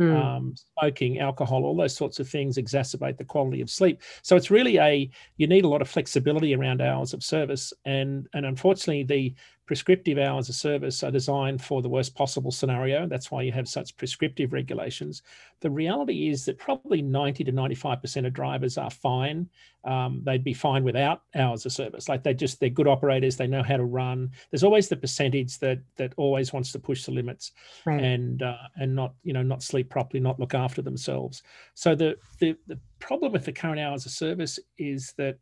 Mm. 0.00 0.16
Um, 0.16 0.54
smoking, 0.78 1.18
alcohol, 1.18 1.64
all 1.64 1.76
those 1.76 1.94
sorts 1.94 2.18
of 2.18 2.28
things 2.28 2.56
exacerbate 2.56 3.18
the 3.18 3.24
quality 3.24 3.60
of 3.60 3.68
sleep. 3.68 4.00
So 4.22 4.36
it's 4.36 4.50
really 4.50 4.78
a 4.78 5.10
you 5.36 5.46
need 5.46 5.66
a 5.66 5.68
lot 5.68 5.82
of 5.82 5.88
flexibility 5.90 6.54
around 6.54 6.80
hours 6.80 7.12
of 7.12 7.22
service, 7.22 7.74
and 7.84 8.26
and 8.32 8.46
unfortunately 8.46 9.02
the 9.02 9.34
prescriptive 9.68 10.16
hours 10.16 10.48
of 10.48 10.54
service 10.54 11.02
are 11.02 11.10
designed 11.10 11.62
for 11.62 11.82
the 11.82 11.88
worst 11.90 12.14
possible 12.14 12.50
scenario. 12.50 13.06
That's 13.06 13.30
why 13.30 13.42
you 13.42 13.52
have 13.52 13.68
such 13.68 13.94
prescriptive 13.98 14.54
regulations. 14.54 15.20
The 15.60 15.70
reality 15.70 16.30
is 16.30 16.46
that 16.46 16.56
probably 16.56 17.02
90 17.02 17.44
to 17.44 17.52
95% 17.52 18.26
of 18.26 18.32
drivers 18.32 18.78
are 18.78 18.88
fine. 18.88 19.46
Um, 19.84 20.22
they'd 20.24 20.42
be 20.42 20.54
fine 20.54 20.84
without 20.84 21.20
hours 21.34 21.66
of 21.66 21.72
service. 21.72 22.08
Like 22.08 22.22
they 22.22 22.32
just, 22.32 22.58
they're 22.58 22.70
good 22.70 22.88
operators. 22.88 23.36
They 23.36 23.46
know 23.46 23.62
how 23.62 23.76
to 23.76 23.84
run. 23.84 24.30
There's 24.50 24.64
always 24.64 24.88
the 24.88 24.96
percentage 24.96 25.58
that 25.58 25.80
that 25.96 26.14
always 26.16 26.50
wants 26.50 26.72
to 26.72 26.78
push 26.78 27.04
the 27.04 27.12
limits 27.12 27.52
right. 27.84 28.02
and 28.02 28.42
uh, 28.42 28.68
and 28.76 28.96
not, 28.96 29.16
you 29.22 29.34
know, 29.34 29.42
not 29.42 29.62
sleep 29.62 29.90
properly, 29.90 30.20
not 30.20 30.40
look 30.40 30.54
after 30.54 30.80
themselves. 30.80 31.42
So 31.74 31.94
the, 31.94 32.16
the, 32.38 32.56
the 32.68 32.80
problem 33.00 33.32
with 33.32 33.44
the 33.44 33.52
current 33.52 33.80
hours 33.80 34.06
of 34.06 34.12
service 34.12 34.58
is 34.78 35.12
that 35.18 35.38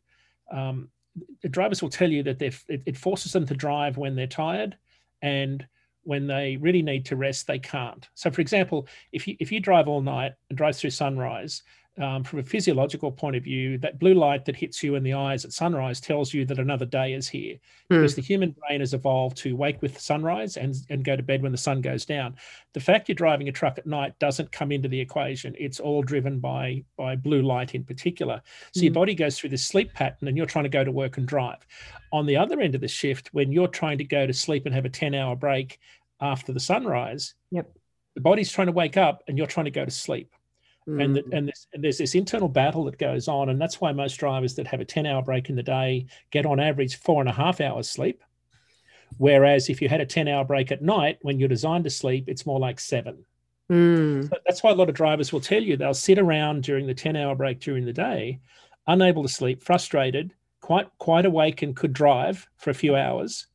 um, 0.52 0.88
drivers 1.50 1.82
will 1.82 1.90
tell 1.90 2.10
you 2.10 2.22
that 2.24 2.42
it, 2.42 2.56
it 2.68 2.96
forces 2.96 3.32
them 3.32 3.46
to 3.46 3.54
drive 3.54 3.96
when 3.96 4.14
they're 4.16 4.26
tired 4.26 4.76
and 5.22 5.66
when 6.02 6.26
they 6.26 6.56
really 6.56 6.82
need 6.82 7.04
to 7.06 7.16
rest 7.16 7.46
they 7.46 7.58
can't. 7.58 8.08
So 8.14 8.30
for 8.30 8.40
example 8.40 8.88
if 9.12 9.26
you 9.26 9.36
if 9.40 9.50
you 9.50 9.60
drive 9.60 9.88
all 9.88 10.02
night 10.02 10.32
and 10.48 10.56
drive 10.56 10.76
through 10.76 10.90
sunrise 10.90 11.62
um, 11.98 12.24
from 12.24 12.40
a 12.40 12.42
physiological 12.42 13.10
point 13.10 13.36
of 13.36 13.44
view, 13.44 13.78
that 13.78 13.98
blue 13.98 14.14
light 14.14 14.44
that 14.44 14.56
hits 14.56 14.82
you 14.82 14.96
in 14.96 15.02
the 15.02 15.14
eyes 15.14 15.44
at 15.44 15.52
sunrise 15.52 16.00
tells 16.00 16.34
you 16.34 16.44
that 16.44 16.58
another 16.58 16.84
day 16.84 17.14
is 17.14 17.26
here. 17.28 17.54
Mm. 17.54 17.60
Because 17.88 18.14
the 18.14 18.22
human 18.22 18.50
brain 18.50 18.80
has 18.80 18.92
evolved 18.92 19.36
to 19.38 19.56
wake 19.56 19.80
with 19.80 19.98
sunrise 19.98 20.56
and, 20.56 20.74
and 20.90 21.04
go 21.04 21.16
to 21.16 21.22
bed 21.22 21.42
when 21.42 21.52
the 21.52 21.58
sun 21.58 21.80
goes 21.80 22.04
down. 22.04 22.36
The 22.74 22.80
fact 22.80 23.08
you're 23.08 23.14
driving 23.14 23.48
a 23.48 23.52
truck 23.52 23.78
at 23.78 23.86
night 23.86 24.18
doesn't 24.18 24.52
come 24.52 24.72
into 24.72 24.88
the 24.88 25.00
equation. 25.00 25.54
It's 25.58 25.80
all 25.80 26.02
driven 26.02 26.38
by, 26.38 26.84
by 26.98 27.16
blue 27.16 27.42
light 27.42 27.74
in 27.74 27.84
particular. 27.84 28.42
So 28.72 28.80
mm. 28.80 28.84
your 28.84 28.92
body 28.92 29.14
goes 29.14 29.38
through 29.38 29.50
this 29.50 29.64
sleep 29.64 29.94
pattern 29.94 30.28
and 30.28 30.36
you're 30.36 30.46
trying 30.46 30.64
to 30.64 30.70
go 30.70 30.84
to 30.84 30.92
work 30.92 31.16
and 31.16 31.26
drive. 31.26 31.66
On 32.12 32.26
the 32.26 32.36
other 32.36 32.60
end 32.60 32.74
of 32.74 32.82
the 32.82 32.88
shift, 32.88 33.28
when 33.32 33.52
you're 33.52 33.68
trying 33.68 33.98
to 33.98 34.04
go 34.04 34.26
to 34.26 34.32
sleep 34.34 34.66
and 34.66 34.74
have 34.74 34.84
a 34.84 34.90
10 34.90 35.14
hour 35.14 35.34
break 35.34 35.78
after 36.20 36.52
the 36.52 36.60
sunrise, 36.60 37.34
yep. 37.50 37.70
the 38.14 38.20
body's 38.20 38.52
trying 38.52 38.66
to 38.66 38.72
wake 38.72 38.98
up 38.98 39.22
and 39.28 39.38
you're 39.38 39.46
trying 39.46 39.64
to 39.64 39.70
go 39.70 39.84
to 39.84 39.90
sleep. 39.90 40.30
Mm. 40.88 41.04
And, 41.04 41.16
the, 41.16 41.24
and, 41.32 41.48
this, 41.48 41.66
and, 41.72 41.82
there's 41.82 41.98
this 41.98 42.14
internal 42.14 42.48
battle 42.48 42.84
that 42.84 42.98
goes 42.98 43.28
on. 43.28 43.48
And 43.48 43.60
that's 43.60 43.80
why 43.80 43.92
most 43.92 44.16
drivers 44.16 44.54
that 44.54 44.66
have 44.68 44.80
a 44.80 44.84
10 44.84 45.06
hour 45.06 45.22
break 45.22 45.50
in 45.50 45.56
the 45.56 45.62
day 45.62 46.06
get 46.30 46.46
on 46.46 46.60
average 46.60 46.96
four 47.00 47.20
and 47.20 47.28
a 47.28 47.32
half 47.32 47.60
hours 47.60 47.90
sleep. 47.90 48.22
Whereas 49.18 49.68
if 49.68 49.80
you 49.80 49.88
had 49.88 50.00
a 50.00 50.06
10 50.06 50.28
hour 50.28 50.44
break 50.44 50.70
at 50.72 50.82
night 50.82 51.18
when 51.22 51.38
you're 51.38 51.48
designed 51.48 51.84
to 51.84 51.90
sleep, 51.90 52.28
it's 52.28 52.46
more 52.46 52.58
like 52.58 52.80
seven. 52.80 53.24
Mm. 53.70 54.28
So 54.28 54.36
that's 54.46 54.62
why 54.62 54.70
a 54.70 54.74
lot 54.74 54.88
of 54.88 54.94
drivers 54.94 55.32
will 55.32 55.40
tell 55.40 55.62
you 55.62 55.76
they'll 55.76 55.94
sit 55.94 56.18
around 56.18 56.62
during 56.62 56.86
the 56.86 56.94
10 56.94 57.16
hour 57.16 57.34
break 57.34 57.60
during 57.60 57.84
the 57.84 57.92
day, 57.92 58.40
unable 58.86 59.22
to 59.22 59.28
sleep, 59.28 59.62
frustrated, 59.62 60.32
quite 60.60 60.88
quite 60.98 61.26
awake 61.26 61.62
and 61.62 61.76
could 61.76 61.92
drive 61.92 62.48
for 62.58 62.70
a 62.70 62.74
few 62.74 62.96
hours. 62.96 63.46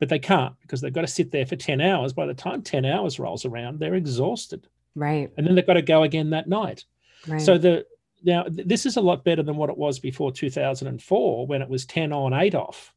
but 0.00 0.08
they 0.08 0.18
can't 0.18 0.54
because 0.62 0.80
they've 0.80 0.92
got 0.92 1.00
to 1.00 1.08
sit 1.08 1.32
there 1.32 1.44
for 1.44 1.56
10 1.56 1.80
hours. 1.80 2.12
By 2.12 2.26
the 2.26 2.34
time 2.34 2.62
10 2.62 2.84
hours 2.84 3.18
rolls 3.18 3.44
around, 3.44 3.78
they're 3.78 3.94
exhausted. 3.94 4.68
Right. 4.94 5.30
And 5.36 5.46
then 5.46 5.54
they've 5.54 5.66
got 5.66 5.74
to 5.74 5.82
go 5.82 6.02
again 6.02 6.30
that 6.30 6.48
night. 6.48 6.84
Right. 7.26 7.40
So 7.40 7.58
the 7.58 7.86
now 8.24 8.44
this 8.48 8.86
is 8.86 8.96
a 8.96 9.00
lot 9.00 9.24
better 9.24 9.42
than 9.42 9.56
what 9.56 9.70
it 9.70 9.78
was 9.78 9.98
before 9.98 10.32
2004 10.32 11.46
when 11.46 11.62
it 11.62 11.68
was 11.68 11.86
10 11.86 12.12
on, 12.12 12.32
8 12.32 12.54
off. 12.54 12.94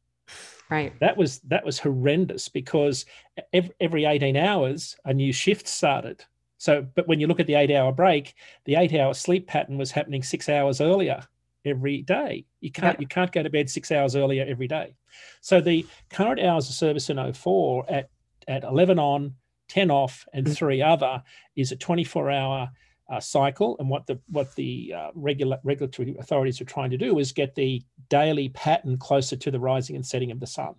Right. 0.68 0.98
That 1.00 1.16
was 1.16 1.40
that 1.40 1.64
was 1.64 1.78
horrendous 1.78 2.48
because 2.48 3.04
every, 3.52 3.74
every 3.80 4.04
18 4.04 4.36
hours 4.36 4.96
a 5.04 5.12
new 5.12 5.32
shift 5.32 5.68
started. 5.68 6.24
So, 6.62 6.86
but 6.94 7.08
when 7.08 7.18
you 7.18 7.26
look 7.26 7.40
at 7.40 7.48
the 7.48 7.56
eight 7.56 7.72
hour 7.72 7.90
break, 7.90 8.34
the 8.66 8.76
eight 8.76 8.94
hour 8.94 9.14
sleep 9.14 9.48
pattern 9.48 9.78
was 9.78 9.90
happening 9.90 10.22
six 10.22 10.48
hours 10.48 10.80
earlier 10.80 11.26
every 11.64 12.02
day. 12.02 12.46
You 12.60 12.70
can't 12.70 13.00
you 13.00 13.06
can't 13.08 13.32
go 13.32 13.42
to 13.42 13.50
bed 13.50 13.68
six 13.68 13.90
hours 13.90 14.14
earlier 14.14 14.44
every 14.48 14.68
day. 14.68 14.94
So 15.40 15.60
the 15.60 15.84
current 16.08 16.38
hours 16.38 16.68
of 16.68 16.76
service 16.76 17.10
in 17.10 17.32
04 17.32 17.86
at 17.88 18.10
at 18.46 18.62
11 18.62 19.00
on, 19.00 19.34
10 19.72 19.90
off, 19.90 20.26
and 20.34 20.46
mm. 20.46 20.54
three 20.54 20.82
other 20.82 21.22
is 21.56 21.72
a 21.72 21.76
24 21.76 22.30
hour 22.30 22.70
uh, 23.10 23.20
cycle. 23.20 23.74
And 23.78 23.88
what 23.88 24.06
the 24.06 24.20
what 24.28 24.54
the 24.54 24.92
uh, 24.94 25.10
regular 25.14 25.58
regulatory 25.64 26.14
authorities 26.18 26.60
are 26.60 26.66
trying 26.66 26.90
to 26.90 26.98
do 26.98 27.18
is 27.18 27.32
get 27.32 27.54
the 27.54 27.82
daily 28.10 28.50
pattern 28.50 28.98
closer 28.98 29.34
to 29.34 29.50
the 29.50 29.58
rising 29.58 29.96
and 29.96 30.04
setting 30.04 30.30
of 30.30 30.40
the 30.40 30.46
sun. 30.46 30.74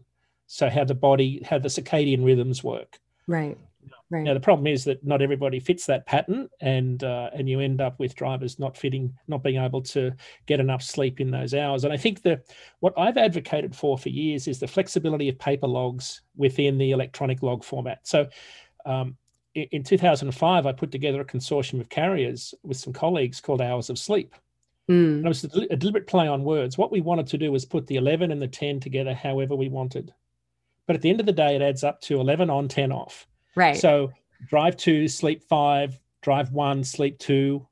So 0.45 0.69
how 0.69 0.83
the 0.83 0.93
body, 0.93 1.41
how 1.43 1.57
the 1.57 1.69
circadian 1.69 2.23
rhythms 2.23 2.63
work. 2.63 2.99
Right. 3.27 3.57
Right. 4.11 4.23
Now 4.23 4.35
the 4.35 4.39
problem 4.39 4.67
is 4.67 4.83
that 4.83 5.03
not 5.03 5.23
everybody 5.23 5.59
fits 5.59 5.87
that 5.87 6.05
pattern, 6.05 6.49
and 6.61 7.03
uh, 7.03 7.31
and 7.33 7.49
you 7.49 7.59
end 7.59 7.81
up 7.81 7.99
with 7.99 8.15
drivers 8.15 8.59
not 8.59 8.77
fitting, 8.77 9.11
not 9.27 9.41
being 9.41 9.61
able 9.61 9.81
to 9.81 10.11
get 10.45 10.59
enough 10.59 10.83
sleep 10.83 11.19
in 11.19 11.31
those 11.31 11.55
hours. 11.55 11.83
And 11.83 11.91
I 11.91 11.97
think 11.97 12.21
that 12.21 12.43
what 12.79 12.93
I've 12.95 13.17
advocated 13.17 13.75
for 13.75 13.97
for 13.97 14.09
years 14.09 14.47
is 14.47 14.59
the 14.59 14.67
flexibility 14.67 15.29
of 15.29 15.39
paper 15.39 15.67
logs 15.67 16.21
within 16.35 16.77
the 16.77 16.91
electronic 16.91 17.41
log 17.41 17.63
format. 17.63 17.99
So. 18.03 18.27
Um, 18.85 19.17
in 19.55 19.83
2005, 19.83 20.65
I 20.65 20.71
put 20.71 20.91
together 20.91 21.21
a 21.21 21.25
consortium 21.25 21.79
of 21.79 21.89
carriers 21.89 22.55
with 22.63 22.77
some 22.77 22.93
colleagues 22.93 23.39
called 23.39 23.61
Hours 23.61 23.89
of 23.89 23.99
Sleep. 23.99 24.33
Mm. 24.89 25.17
And 25.17 25.25
it 25.25 25.29
was 25.29 25.43
a 25.43 25.75
deliberate 25.75 26.07
play 26.07 26.27
on 26.27 26.43
words. 26.43 26.77
What 26.77 26.91
we 26.91 27.01
wanted 27.01 27.27
to 27.27 27.37
do 27.37 27.51
was 27.51 27.63
put 27.63 27.87
the 27.87 27.95
11 27.95 28.31
and 28.31 28.41
the 28.41 28.47
10 28.47 28.79
together 28.79 29.13
however 29.13 29.55
we 29.55 29.69
wanted. 29.69 30.13
But 30.87 30.95
at 30.95 31.01
the 31.01 31.09
end 31.09 31.19
of 31.19 31.25
the 31.25 31.31
day, 31.31 31.55
it 31.55 31.61
adds 31.61 31.83
up 31.83 32.01
to 32.01 32.19
11 32.19 32.49
on, 32.49 32.67
10 32.67 32.91
off. 32.91 33.27
Right. 33.55 33.77
So 33.77 34.11
drive 34.47 34.75
two, 34.75 35.07
sleep 35.07 35.43
five, 35.43 35.99
drive 36.21 36.51
one, 36.51 36.83
sleep 36.83 37.19
two. 37.19 37.65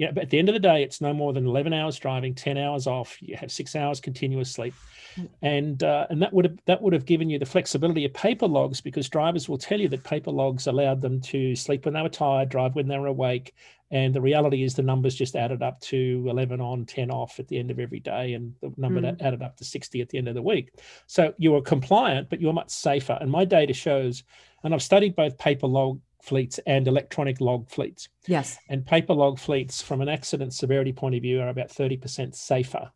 Yeah, 0.00 0.12
but 0.12 0.22
at 0.22 0.30
the 0.30 0.38
end 0.38 0.48
of 0.48 0.54
the 0.54 0.60
day, 0.60 0.82
it's 0.82 1.02
no 1.02 1.12
more 1.12 1.34
than 1.34 1.44
11 1.44 1.74
hours 1.74 1.98
driving, 1.98 2.34
10 2.34 2.56
hours 2.56 2.86
off. 2.86 3.18
You 3.20 3.36
have 3.36 3.52
six 3.52 3.76
hours 3.76 4.00
continuous 4.00 4.50
sleep. 4.50 4.72
Mm. 5.14 5.28
And 5.42 5.82
uh, 5.82 6.06
and 6.08 6.22
that 6.22 6.32
would 6.32 6.46
have 6.46 6.58
that 6.64 6.80
would 6.80 6.94
have 6.94 7.04
given 7.04 7.28
you 7.28 7.38
the 7.38 7.44
flexibility 7.44 8.06
of 8.06 8.14
paper 8.14 8.46
logs 8.46 8.80
because 8.80 9.10
drivers 9.10 9.46
will 9.46 9.58
tell 9.58 9.78
you 9.78 9.88
that 9.88 10.02
paper 10.02 10.30
logs 10.30 10.66
allowed 10.66 11.02
them 11.02 11.20
to 11.20 11.54
sleep 11.54 11.84
when 11.84 11.92
they 11.92 12.00
were 12.00 12.08
tired, 12.08 12.48
drive 12.48 12.76
when 12.76 12.88
they 12.88 12.98
were 12.98 13.08
awake, 13.08 13.52
and 13.90 14.14
the 14.14 14.22
reality 14.22 14.62
is 14.62 14.74
the 14.74 14.82
numbers 14.82 15.14
just 15.14 15.36
added 15.36 15.62
up 15.62 15.78
to 15.80 16.24
11 16.30 16.62
on, 16.62 16.86
10 16.86 17.10
off 17.10 17.38
at 17.38 17.48
the 17.48 17.58
end 17.58 17.70
of 17.70 17.78
every 17.78 18.00
day, 18.00 18.32
and 18.32 18.54
the 18.62 18.72
number 18.78 19.02
mm. 19.02 19.20
added 19.20 19.42
up 19.42 19.58
to 19.58 19.64
60 19.64 20.00
at 20.00 20.08
the 20.08 20.16
end 20.16 20.28
of 20.28 20.34
the 20.34 20.40
week. 20.40 20.70
So 21.08 21.34
you 21.36 21.52
were 21.52 21.60
compliant, 21.60 22.30
but 22.30 22.40
you 22.40 22.46
were 22.46 22.54
much 22.54 22.70
safer. 22.70 23.18
And 23.20 23.30
my 23.30 23.44
data 23.44 23.74
shows, 23.74 24.22
and 24.64 24.72
I've 24.72 24.82
studied 24.82 25.14
both 25.14 25.36
paper 25.36 25.66
log 25.66 26.00
fleets 26.22 26.58
and 26.66 26.86
electronic 26.86 27.40
log 27.40 27.68
fleets. 27.68 28.08
Yes. 28.26 28.58
And 28.68 28.86
paper 28.86 29.14
log 29.14 29.38
fleets, 29.38 29.82
from 29.82 30.00
an 30.00 30.08
accident 30.08 30.54
severity 30.54 30.92
point 30.92 31.14
of 31.14 31.22
view, 31.22 31.40
are 31.40 31.48
about 31.48 31.68
30% 31.68 32.34
safer 32.34 32.90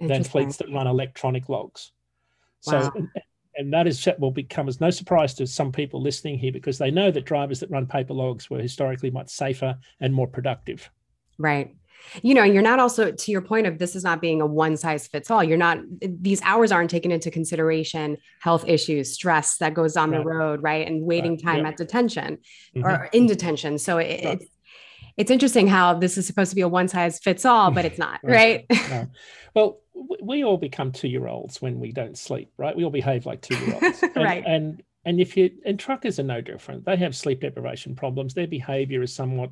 than 0.00 0.24
fleets 0.24 0.58
that 0.58 0.72
run 0.72 0.86
electronic 0.86 1.48
logs. 1.48 1.92
So, 2.60 2.80
wow. 2.80 2.92
and, 2.94 3.08
and 3.56 3.72
that 3.72 3.86
is 3.86 4.06
will 4.18 4.30
become 4.30 4.68
as 4.68 4.80
no 4.80 4.90
surprise 4.90 5.34
to 5.34 5.46
some 5.46 5.72
people 5.72 6.00
listening 6.00 6.38
here 6.38 6.52
because 6.52 6.78
they 6.78 6.90
know 6.90 7.10
that 7.10 7.24
drivers 7.24 7.60
that 7.60 7.70
run 7.70 7.86
paper 7.86 8.14
logs 8.14 8.50
were 8.50 8.60
historically 8.60 9.10
much 9.10 9.30
safer 9.30 9.76
and 10.00 10.12
more 10.12 10.26
productive. 10.26 10.90
Right. 11.38 11.74
You 12.22 12.34
know, 12.34 12.44
you're 12.44 12.62
not 12.62 12.78
also 12.78 13.10
to 13.10 13.30
your 13.30 13.42
point 13.42 13.66
of 13.66 13.78
this 13.78 13.96
is 13.96 14.04
not 14.04 14.20
being 14.20 14.40
a 14.40 14.46
one 14.46 14.76
size 14.76 15.06
fits 15.06 15.30
all. 15.30 15.42
You're 15.42 15.58
not 15.58 15.78
these 16.00 16.40
hours 16.42 16.72
aren't 16.72 16.90
taken 16.90 17.10
into 17.10 17.30
consideration 17.30 18.16
health 18.40 18.64
issues, 18.66 19.12
stress 19.12 19.58
that 19.58 19.74
goes 19.74 19.96
on 19.96 20.10
right. 20.10 20.18
the 20.18 20.24
road, 20.24 20.62
right? 20.62 20.86
And 20.86 21.02
waiting 21.02 21.32
right. 21.32 21.42
time 21.42 21.66
at 21.66 21.76
detention 21.76 22.38
mm-hmm. 22.74 22.84
or 22.86 23.08
in 23.12 23.26
detention. 23.26 23.78
So 23.78 23.98
it, 23.98 24.24
right. 24.24 24.40
it's 24.40 24.46
it's 25.16 25.30
interesting 25.30 25.66
how 25.66 25.94
this 25.94 26.18
is 26.18 26.26
supposed 26.26 26.50
to 26.50 26.56
be 26.56 26.62
a 26.62 26.68
one 26.68 26.88
size 26.88 27.18
fits 27.18 27.44
all, 27.44 27.70
but 27.70 27.84
it's 27.84 27.98
not, 27.98 28.20
right? 28.24 28.66
no. 28.90 29.06
Well, 29.54 29.80
we 30.22 30.44
all 30.44 30.58
become 30.58 30.92
two 30.92 31.08
year 31.08 31.26
olds 31.26 31.62
when 31.62 31.80
we 31.80 31.92
don't 31.92 32.18
sleep, 32.18 32.52
right? 32.58 32.76
We 32.76 32.84
all 32.84 32.90
behave 32.90 33.24
like 33.24 33.40
two 33.40 33.56
year 33.56 33.78
olds. 33.82 34.04
right. 34.16 34.44
And 34.46 34.82
and 35.04 35.20
if 35.20 35.36
you 35.36 35.50
and 35.64 35.78
truckers 35.78 36.18
are 36.18 36.24
no 36.24 36.40
different. 36.40 36.84
They 36.84 36.96
have 36.96 37.16
sleep 37.16 37.40
deprivation 37.40 37.94
problems. 37.94 38.34
Their 38.34 38.46
behavior 38.46 39.02
is 39.02 39.14
somewhat 39.14 39.50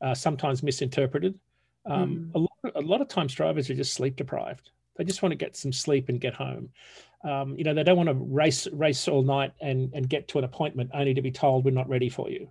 uh, 0.00 0.14
sometimes 0.14 0.62
misinterpreted. 0.62 1.38
Um, 1.84 2.30
mm. 2.32 2.34
a, 2.34 2.38
lot, 2.38 2.76
a 2.76 2.80
lot 2.80 3.00
of 3.00 3.08
times 3.08 3.34
drivers 3.34 3.70
are 3.70 3.74
just 3.74 3.94
sleep 3.94 4.16
deprived. 4.16 4.70
They 4.96 5.04
just 5.04 5.22
want 5.22 5.32
to 5.32 5.36
get 5.36 5.56
some 5.56 5.72
sleep 5.72 6.08
and 6.08 6.20
get 6.20 6.34
home. 6.34 6.70
Um, 7.24 7.56
you 7.56 7.64
know, 7.64 7.74
they 7.74 7.84
don't 7.84 7.96
want 7.96 8.08
to 8.08 8.14
race 8.14 8.66
race 8.72 9.08
all 9.08 9.22
night 9.22 9.52
and 9.60 9.92
and 9.94 10.08
get 10.08 10.28
to 10.28 10.38
an 10.38 10.44
appointment 10.44 10.90
only 10.92 11.14
to 11.14 11.22
be 11.22 11.30
told 11.30 11.64
we're 11.64 11.70
not 11.70 11.88
ready 11.88 12.08
for 12.08 12.28
you. 12.28 12.50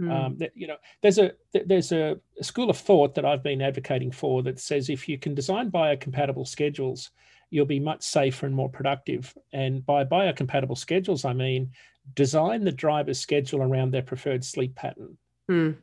Mm. 0.00 0.10
Um, 0.10 0.38
that, 0.38 0.52
you 0.54 0.66
know, 0.66 0.76
there's 1.02 1.18
a 1.18 1.32
there's 1.52 1.92
a, 1.92 2.18
a, 2.38 2.44
school 2.44 2.70
of 2.70 2.78
thought 2.78 3.14
that 3.14 3.24
I've 3.24 3.42
been 3.42 3.60
advocating 3.60 4.10
for 4.10 4.42
that 4.44 4.58
says 4.58 4.88
if 4.88 5.08
you 5.08 5.18
can 5.18 5.34
design 5.34 5.70
biocompatible 5.70 6.46
schedules, 6.46 7.10
you'll 7.50 7.66
be 7.66 7.80
much 7.80 8.02
safer 8.02 8.46
and 8.46 8.54
more 8.54 8.70
productive. 8.70 9.36
And 9.52 9.84
by 9.84 10.04
biocompatible 10.04 10.78
schedules, 10.78 11.24
I 11.24 11.34
mean 11.34 11.72
design 12.14 12.64
the 12.64 12.72
driver's 12.72 13.20
schedule 13.20 13.62
around 13.62 13.92
their 13.92 14.02
preferred 14.02 14.44
sleep 14.44 14.74
pattern. 14.74 15.18
Mm. 15.50 15.76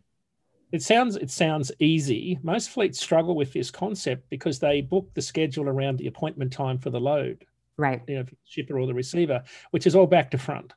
It 0.71 0.83
sounds 0.83 1.15
it 1.15 1.31
sounds 1.31 1.71
easy. 1.79 2.39
Most 2.43 2.69
fleets 2.69 2.99
struggle 2.99 3.35
with 3.35 3.53
this 3.53 3.71
concept 3.71 4.29
because 4.29 4.59
they 4.59 4.81
book 4.81 5.09
the 5.13 5.21
schedule 5.21 5.67
around 5.67 5.97
the 5.97 6.07
appointment 6.07 6.53
time 6.53 6.77
for 6.77 6.89
the 6.91 6.99
load. 6.99 7.45
Right. 7.77 8.01
You 8.07 8.17
know, 8.17 8.25
shipper 8.45 8.77
or 8.77 8.85
the 8.85 8.93
receiver, 8.93 9.43
which 9.71 9.87
is 9.87 9.95
all 9.95 10.05
back 10.05 10.29
to 10.31 10.37
front. 10.37 10.73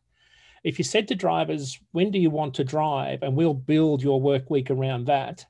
If 0.65 0.79
you 0.79 0.85
said 0.85 1.09
to 1.09 1.15
drivers, 1.15 1.79
when 1.91 2.11
do 2.11 2.19
you 2.19 2.31
want 2.31 2.55
to 2.55 2.65
drive? 2.65 3.23
And 3.23 3.35
we'll 3.35 3.55
build 3.55 4.03
your 4.03 4.21
work 4.21 4.49
week 4.49 4.71
around 4.71 5.07
that, 5.07 5.45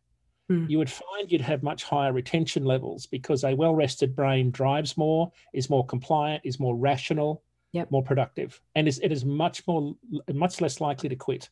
mm. 0.51 0.69
you 0.69 0.79
would 0.79 0.91
find 0.91 1.31
you'd 1.31 1.43
have 1.43 1.63
much 1.63 1.85
higher 1.85 2.13
retention 2.13 2.65
levels 2.65 3.07
because 3.07 3.45
a 3.45 3.55
well 3.55 3.75
rested 3.75 4.17
brain 4.17 4.51
drives 4.51 4.97
more, 4.97 5.31
is 5.53 5.69
more 5.69 5.85
compliant, 5.85 6.43
is 6.45 6.59
more 6.59 6.75
rational, 6.75 7.43
yep. 7.73 7.91
more 7.91 8.03
productive, 8.03 8.61
and 8.75 8.89
is, 8.89 8.99
it 9.01 9.13
is 9.13 9.25
much 9.25 9.67
more, 9.67 9.95
much 10.33 10.61
less 10.61 10.81
likely 10.81 11.11
to 11.11 11.17
quit. 11.17 11.51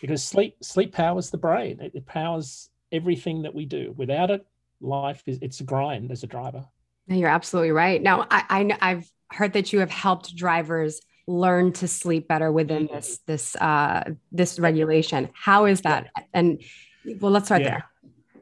Because 0.00 0.22
sleep 0.22 0.56
sleep 0.62 0.92
powers 0.92 1.30
the 1.30 1.38
brain. 1.38 1.80
It, 1.80 1.92
it 1.94 2.06
powers 2.06 2.70
everything 2.92 3.42
that 3.42 3.54
we 3.54 3.64
do. 3.64 3.94
Without 3.96 4.30
it, 4.30 4.46
life 4.80 5.22
is 5.26 5.38
it's 5.42 5.60
a 5.60 5.64
grind 5.64 6.10
as 6.10 6.22
a 6.22 6.26
driver. 6.26 6.64
You're 7.08 7.28
absolutely 7.28 7.70
right. 7.70 8.02
Now, 8.02 8.26
I, 8.30 8.44
I 8.48 8.90
I've 8.90 9.10
heard 9.30 9.52
that 9.54 9.72
you 9.72 9.80
have 9.80 9.90
helped 9.90 10.34
drivers 10.36 11.00
learn 11.26 11.72
to 11.72 11.88
sleep 11.88 12.28
better 12.28 12.52
within 12.52 12.86
mm-hmm. 12.86 12.94
this 12.94 13.18
this 13.26 13.56
uh 13.56 14.04
this 14.30 14.60
regulation 14.60 15.28
how 15.32 15.64
is 15.64 15.80
that 15.80 16.06
and 16.32 16.62
well 17.20 17.32
let's 17.32 17.46
start 17.46 17.62
yeah. 17.62 17.70
there 17.70 17.90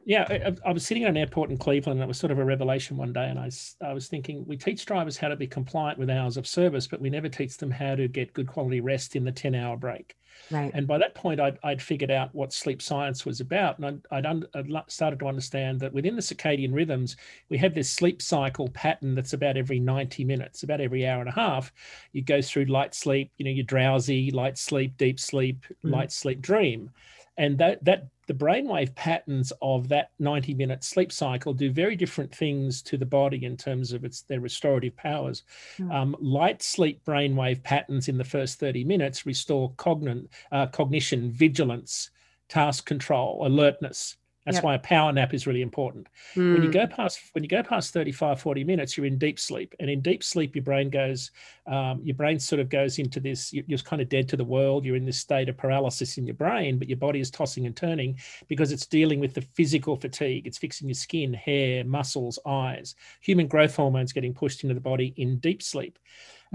yeah 0.05 0.25
I, 0.29 0.69
I, 0.69 0.71
was 0.71 0.85
sitting 0.85 1.03
at 1.03 1.09
an 1.09 1.17
airport 1.17 1.49
in 1.49 1.57
cleveland 1.57 1.99
and 1.99 2.03
it 2.03 2.07
was 2.07 2.17
sort 2.17 2.31
of 2.31 2.39
a 2.39 2.45
revelation 2.45 2.95
one 2.95 3.11
day 3.11 3.27
and 3.29 3.39
I, 3.39 3.49
I 3.83 3.93
was 3.93 4.07
thinking 4.07 4.45
we 4.47 4.57
teach 4.57 4.85
drivers 4.85 5.17
how 5.17 5.27
to 5.27 5.35
be 5.35 5.47
compliant 5.47 5.99
with 5.99 6.09
hours 6.09 6.37
of 6.37 6.47
service 6.47 6.87
but 6.87 7.01
we 7.01 7.09
never 7.09 7.29
teach 7.29 7.57
them 7.57 7.71
how 7.71 7.95
to 7.95 8.07
get 8.07 8.33
good 8.33 8.47
quality 8.47 8.79
rest 8.79 9.15
in 9.15 9.25
the 9.25 9.31
10 9.31 9.55
hour 9.55 9.75
break 9.75 10.15
Right. 10.51 10.71
And 10.73 10.87
by 10.87 10.97
that 10.97 11.15
point, 11.15 11.39
I'd, 11.39 11.57
I'd 11.63 11.81
figured 11.81 12.11
out 12.11 12.33
what 12.33 12.53
sleep 12.53 12.81
science 12.81 13.25
was 13.25 13.39
about. 13.39 13.79
And 13.79 14.01
I'd, 14.11 14.25
I'd, 14.25 14.45
I'd, 14.53 14.91
started 14.91 15.19
to 15.19 15.27
understand 15.27 15.79
that 15.79 15.93
within 15.93 16.15
the 16.15 16.21
circadian 16.21 16.73
rhythms, 16.73 17.17
we 17.49 17.57
have 17.57 17.73
this 17.73 17.89
sleep 17.89 18.21
cycle 18.21 18.69
pattern 18.69 19.15
that's 19.15 19.33
about 19.33 19.57
every 19.57 19.79
90 19.79 20.23
minutes, 20.23 20.63
about 20.63 20.81
every 20.81 21.07
hour 21.07 21.19
and 21.19 21.29
a 21.29 21.33
half. 21.33 21.71
You 22.11 22.21
go 22.21 22.41
through 22.41 22.65
light 22.65 22.93
sleep, 22.93 23.31
you 23.37 23.45
know, 23.45 23.51
you're 23.51 23.63
drowsy, 23.63 24.31
light 24.31 24.57
sleep, 24.57 24.97
deep 24.97 25.19
sleep, 25.19 25.65
mm. 25.83 25.91
light 25.91 26.11
sleep, 26.11 26.41
dream 26.41 26.91
and 27.37 27.57
that 27.57 27.83
that 27.83 28.07
the 28.27 28.33
brainwave 28.33 28.93
patterns 28.95 29.53
of 29.61 29.87
that 29.89 30.11
90 30.19 30.53
minute 30.53 30.83
sleep 30.83 31.11
cycle 31.11 31.53
do 31.53 31.71
very 31.71 31.95
different 31.95 32.33
things 32.33 32.81
to 32.83 32.97
the 32.97 33.05
body 33.05 33.45
in 33.45 33.55
terms 33.55 33.93
of 33.93 34.03
its 34.03 34.21
their 34.23 34.39
restorative 34.39 34.95
powers. 34.95 35.43
Mm. 35.77 35.93
Um, 35.93 36.15
light 36.19 36.61
sleep 36.63 37.03
brainwave 37.05 37.63
patterns 37.63 38.07
in 38.07 38.17
the 38.17 38.23
first 38.23 38.59
30 38.59 38.83
minutes 38.83 39.25
restore 39.25 39.71
cogn- 39.73 40.27
uh, 40.51 40.67
cognition, 40.67 41.31
vigilance, 41.31 42.09
task 42.49 42.85
control, 42.85 43.45
alertness, 43.45 44.17
that's 44.45 44.57
yep. 44.57 44.63
why 44.63 44.75
a 44.75 44.79
power 44.79 45.11
nap 45.11 45.33
is 45.33 45.47
really 45.47 45.63
important. 45.63 46.07
Mm. 46.35 46.53
When 46.53 46.61
you 46.61 46.67
hmm. 46.67 46.73
go 46.73 46.87
past 46.87 47.19
when 47.31 47.43
you 47.43 47.49
go 47.49 47.63
past 47.63 47.93
35, 47.93 48.39
40 48.39 48.63
minutes, 48.63 48.95
you're 48.95 49.07
in 49.07 49.17
deep 49.17 49.39
sleep. 49.39 49.73
And 49.79 49.89
in 49.89 50.01
deep 50.01 50.23
sleep, 50.23 50.55
your 50.55 50.63
brain 50.63 50.91
goes, 50.91 51.31
um, 51.65 51.99
your 52.03 52.15
brain 52.15 52.39
sort 52.39 52.59
of 52.59 52.69
goes 52.69 52.99
into 52.99 53.19
this, 53.19 53.51
you're 53.51 53.79
kind 53.79 54.01
of 54.01 54.09
dead 54.09 54.29
to 54.29 54.37
the 54.37 54.43
world. 54.43 54.85
You're 54.85 54.95
in 54.95 55.05
this 55.05 55.19
state 55.19 55.49
of 55.49 55.57
paralysis 55.57 56.17
in 56.19 56.27
your 56.27 56.35
brain, 56.35 56.77
but 56.77 56.87
your 56.87 56.97
body 56.97 57.19
is 57.19 57.31
tossing 57.31 57.65
and 57.65 57.75
turning 57.75 58.19
because 58.47 58.71
it's 58.71 58.85
dealing 58.85 59.19
with 59.19 59.33
the 59.33 59.41
physical 59.41 59.95
fatigue. 59.95 60.45
It's 60.45 60.59
fixing 60.59 60.87
your 60.87 60.95
skin, 60.95 61.33
hair, 61.33 61.83
muscles, 61.83 62.37
eyes. 62.45 62.95
Human 63.21 63.47
growth 63.47 63.75
hormones 63.75 64.13
getting 64.13 64.33
pushed 64.33 64.63
into 64.63 64.75
the 64.75 64.81
body 64.81 65.13
in 65.17 65.39
deep 65.39 65.63
sleep. 65.63 65.97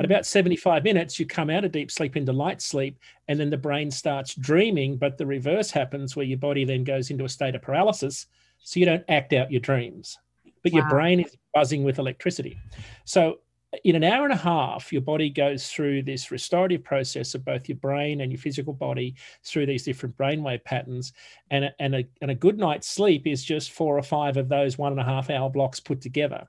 At 0.00 0.06
about 0.06 0.24
75 0.24 0.82
minutes, 0.82 1.20
you 1.20 1.26
come 1.26 1.50
out 1.50 1.62
of 1.62 1.72
deep 1.72 1.90
sleep 1.90 2.16
into 2.16 2.32
light 2.32 2.62
sleep, 2.62 2.98
and 3.28 3.38
then 3.38 3.50
the 3.50 3.58
brain 3.58 3.90
starts 3.90 4.34
dreaming. 4.34 4.96
But 4.96 5.18
the 5.18 5.26
reverse 5.26 5.70
happens 5.70 6.16
where 6.16 6.24
your 6.24 6.38
body 6.38 6.64
then 6.64 6.84
goes 6.84 7.10
into 7.10 7.26
a 7.26 7.28
state 7.28 7.54
of 7.54 7.60
paralysis. 7.60 8.26
So 8.60 8.80
you 8.80 8.86
don't 8.86 9.04
act 9.10 9.34
out 9.34 9.52
your 9.52 9.60
dreams, 9.60 10.16
but 10.62 10.72
wow. 10.72 10.80
your 10.80 10.88
brain 10.88 11.20
is 11.20 11.36
buzzing 11.52 11.84
with 11.84 11.98
electricity. 11.98 12.56
So 13.04 13.40
in 13.84 13.94
an 13.94 14.02
hour 14.02 14.24
and 14.24 14.32
a 14.32 14.36
half, 14.36 14.90
your 14.90 15.02
body 15.02 15.28
goes 15.28 15.70
through 15.70 16.04
this 16.04 16.30
restorative 16.30 16.82
process 16.82 17.34
of 17.34 17.44
both 17.44 17.68
your 17.68 17.76
brain 17.76 18.22
and 18.22 18.32
your 18.32 18.40
physical 18.40 18.72
body 18.72 19.16
through 19.44 19.66
these 19.66 19.82
different 19.82 20.16
brainwave 20.16 20.64
patterns. 20.64 21.12
And 21.50 21.66
a, 21.66 21.74
and, 21.78 21.94
a, 21.94 22.08
and 22.22 22.30
a 22.30 22.34
good 22.34 22.56
night's 22.56 22.88
sleep 22.88 23.26
is 23.26 23.44
just 23.44 23.72
four 23.72 23.98
or 23.98 24.02
five 24.02 24.38
of 24.38 24.48
those 24.48 24.78
one 24.78 24.92
and 24.92 25.00
a 25.00 25.04
half 25.04 25.28
hour 25.28 25.50
blocks 25.50 25.78
put 25.78 26.00
together. 26.00 26.48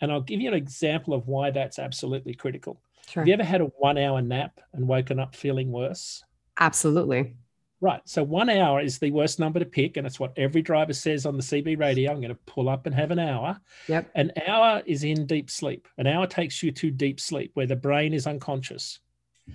And 0.00 0.12
I'll 0.12 0.20
give 0.20 0.40
you 0.40 0.48
an 0.48 0.54
example 0.54 1.14
of 1.14 1.26
why 1.26 1.50
that's 1.50 1.80
absolutely 1.80 2.34
critical. 2.34 2.80
Sure. 3.08 3.22
Have 3.22 3.28
you 3.28 3.34
ever 3.34 3.44
had 3.44 3.60
a 3.60 3.64
one 3.64 3.98
hour 3.98 4.22
nap 4.22 4.60
and 4.72 4.86
woken 4.86 5.18
up 5.18 5.34
feeling 5.34 5.70
worse? 5.70 6.24
Absolutely. 6.58 7.36
Right. 7.80 8.00
So 8.04 8.22
one 8.22 8.48
hour 8.48 8.80
is 8.80 9.00
the 9.00 9.10
worst 9.10 9.40
number 9.40 9.58
to 9.58 9.64
pick, 9.64 9.96
and 9.96 10.06
it's 10.06 10.20
what 10.20 10.32
every 10.36 10.62
driver 10.62 10.92
says 10.92 11.26
on 11.26 11.36
the 11.36 11.42
CB 11.42 11.80
radio. 11.80 12.12
I'm 12.12 12.20
going 12.20 12.28
to 12.28 12.38
pull 12.46 12.68
up 12.68 12.86
and 12.86 12.94
have 12.94 13.10
an 13.10 13.18
hour. 13.18 13.58
Yep. 13.88 14.10
An 14.14 14.32
hour 14.46 14.82
is 14.86 15.02
in 15.02 15.26
deep 15.26 15.50
sleep. 15.50 15.88
An 15.98 16.06
hour 16.06 16.28
takes 16.28 16.62
you 16.62 16.70
to 16.70 16.92
deep 16.92 17.18
sleep 17.18 17.50
where 17.54 17.66
the 17.66 17.74
brain 17.74 18.14
is 18.14 18.28
unconscious. 18.28 19.00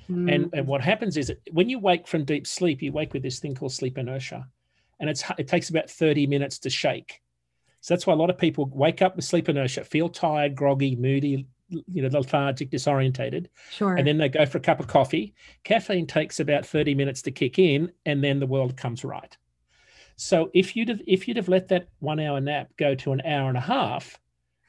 Mm. 0.09 0.33
And, 0.33 0.53
and 0.53 0.67
what 0.67 0.81
happens 0.81 1.15
is 1.15 1.27
that 1.27 1.39
when 1.53 1.69
you 1.69 1.79
wake 1.79 2.05
from 2.05 2.25
deep 2.25 2.45
sleep, 2.45 2.81
you 2.81 2.91
wake 2.91 3.13
with 3.13 3.23
this 3.23 3.39
thing 3.39 3.55
called 3.55 3.71
sleep 3.71 3.97
inertia. 3.97 4.45
And 4.99 5.09
it's 5.09 5.23
it 5.37 5.47
takes 5.47 5.69
about 5.69 5.89
30 5.89 6.27
minutes 6.27 6.59
to 6.59 6.69
shake. 6.69 7.21
So 7.79 7.93
that's 7.93 8.05
why 8.05 8.13
a 8.13 8.17
lot 8.17 8.29
of 8.29 8.37
people 8.37 8.69
wake 8.73 9.01
up 9.01 9.15
with 9.15 9.23
sleep 9.23 9.47
inertia, 9.47 9.85
feel 9.85 10.09
tired, 10.09 10.55
groggy, 10.55 10.97
moody, 10.97 11.47
you 11.69 12.01
know, 12.01 12.09
lethargic, 12.09 12.69
disorientated. 12.69 13.47
Sure. 13.71 13.95
And 13.95 14.07
then 14.07 14.17
they 14.17 14.29
go 14.29 14.45
for 14.45 14.57
a 14.57 14.61
cup 14.61 14.79
of 14.79 14.87
coffee. 14.87 15.33
Caffeine 15.63 16.07
takes 16.07 16.39
about 16.39 16.65
30 16.65 16.95
minutes 16.95 17.21
to 17.23 17.31
kick 17.31 17.59
in, 17.59 17.91
and 18.05 18.23
then 18.23 18.39
the 18.39 18.47
world 18.47 18.77
comes 18.77 19.03
right. 19.03 19.35
So 20.15 20.49
if 20.53 20.75
you'd 20.75 20.89
have, 20.89 21.01
if 21.05 21.27
you'd 21.27 21.37
have 21.37 21.49
let 21.49 21.67
that 21.69 21.87
one 21.99 22.19
hour 22.19 22.39
nap 22.39 22.69
go 22.77 22.95
to 22.95 23.11
an 23.11 23.21
hour 23.21 23.49
and 23.49 23.57
a 23.57 23.61
half, 23.61 24.19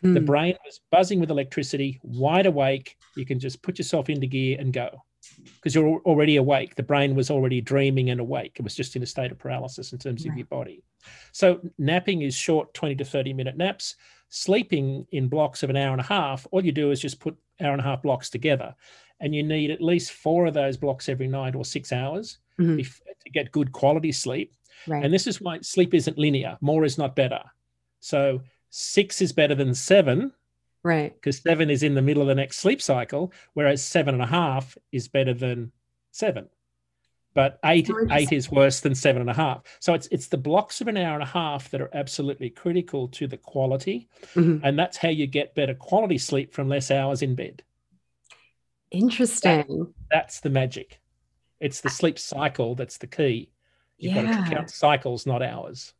hmm. 0.02 0.14
the 0.14 0.21
brain 0.21 0.57
was 0.64 0.81
buzzing 0.90 1.21
with 1.21 1.31
electricity, 1.31 2.00
wide 2.02 2.47
awake. 2.47 2.97
You 3.17 3.25
can 3.25 3.38
just 3.38 3.62
put 3.62 3.78
yourself 3.78 4.11
into 4.11 4.26
gear 4.26 4.57
and 4.61 4.73
go 4.73 5.02
because 5.57 5.75
you're 5.75 6.00
already 6.00 6.37
awake. 6.37 6.75
The 6.75 6.83
brain 6.83 7.14
was 7.14 7.31
already 7.31 7.61
dreaming 7.61 8.11
and 8.11 8.21
awake. 8.21 8.57
It 8.59 8.62
was 8.62 8.75
just 8.75 8.97
in 8.97 9.02
a 9.02 9.07
state 9.07 9.33
of 9.33 9.38
paralysis 9.38 9.93
in 9.93 9.99
terms 9.99 10.25
right. 10.25 10.33
of 10.33 10.37
your 10.37 10.47
body. 10.47 10.83
So 11.33 11.61
napping 11.78 12.23
is 12.23 12.35
short 12.35 12.75
20 12.75 12.97
to 12.97 13.05
30 13.05 13.33
minute 13.33 13.57
naps 13.57 13.97
sleeping 14.28 15.06
in 15.12 15.28
blocks 15.28 15.62
of 15.62 15.70
an 15.70 15.76
hour 15.76 15.92
and 15.92 16.00
a 16.00 16.04
half, 16.04 16.47
all 16.50 16.64
you 16.64 16.73
do 16.73 16.90
is 16.90 17.00
just 17.00 17.20
put 17.20 17.37
hour 17.61 17.73
and 17.73 17.80
a 17.80 17.85
half 17.85 18.02
blocks 18.02 18.30
together. 18.30 18.75
And 19.20 19.35
you 19.35 19.42
need 19.42 19.70
at 19.70 19.82
least 19.82 20.12
four 20.12 20.47
of 20.47 20.54
those 20.54 20.76
blocks 20.76 21.08
every 21.08 21.26
night 21.26 21.54
or 21.54 21.64
six 21.64 21.92
hours 21.92 22.38
mm-hmm. 22.58 22.76
to 22.76 23.30
get 23.30 23.52
good 23.52 23.73
quality 23.73 24.12
sleep. 24.12 24.54
Right. 24.87 25.04
And 25.04 25.12
this 25.12 25.26
is 25.26 25.40
why 25.40 25.61
sleep 25.61 25.92
isn't 25.94 26.18
linear. 26.18 26.56
More 26.61 26.85
is 26.85 26.99
not 26.99 27.16
better. 27.16 27.42
So 28.00 28.42
six 28.70 29.20
is 29.20 29.32
better 29.32 29.54
than 29.54 29.75
seven. 29.75 30.32
Right. 30.85 31.12
Because 31.14 31.38
seven 31.38 31.68
is 31.68 31.82
in 31.82 31.94
the 31.94 32.02
middle 32.02 32.23
of 32.23 32.28
the 32.28 32.35
next 32.35 32.58
sleep 32.58 32.80
cycle, 32.80 33.32
whereas 33.54 33.82
seven 33.82 34.14
and 34.14 34.23
a 34.23 34.26
half 34.26 34.78
is 34.92 35.08
better 35.08 35.35
than 35.35 35.73
seven 36.12 36.49
but 37.35 37.58
eight 37.64 37.88
eight 38.11 38.32
is 38.32 38.50
worse 38.50 38.80
than 38.80 38.94
seven 38.94 39.20
and 39.20 39.30
a 39.30 39.35
half. 39.35 39.62
So 39.80 39.94
it's 39.94 40.08
it's 40.11 40.28
the 40.28 40.37
blocks 40.37 40.80
of 40.80 40.88
an 40.88 40.97
hour 40.97 41.14
and 41.14 41.23
a 41.23 41.26
half 41.26 41.70
that 41.70 41.80
are 41.80 41.90
absolutely 41.94 42.50
critical 42.50 43.08
to 43.08 43.26
the 43.26 43.37
quality, 43.37 44.08
mm-hmm. 44.35 44.64
and 44.64 44.78
that's 44.78 44.97
how 44.97 45.08
you 45.08 45.26
get 45.26 45.54
better 45.54 45.75
quality 45.75 46.18
sleep 46.18 46.52
from 46.52 46.68
less 46.68 46.90
hours 46.90 47.23
in 47.23 47.35
bed. 47.35 47.62
Interesting. 48.90 49.66
That, 49.68 49.92
that's 50.11 50.40
the 50.40 50.50
magic. 50.50 51.00
It's 51.61 51.80
the 51.80 51.90
sleep 51.90 52.18
cycle 52.18 52.75
that's 52.75 52.99
the 52.99 53.06
key. 53.06 53.50
You've 53.99 54.14
yeah. 54.14 54.25
got 54.25 54.44
to 54.44 54.54
count 54.54 54.70
cycles, 54.70 55.26
not 55.26 55.43
hours. 55.43 55.93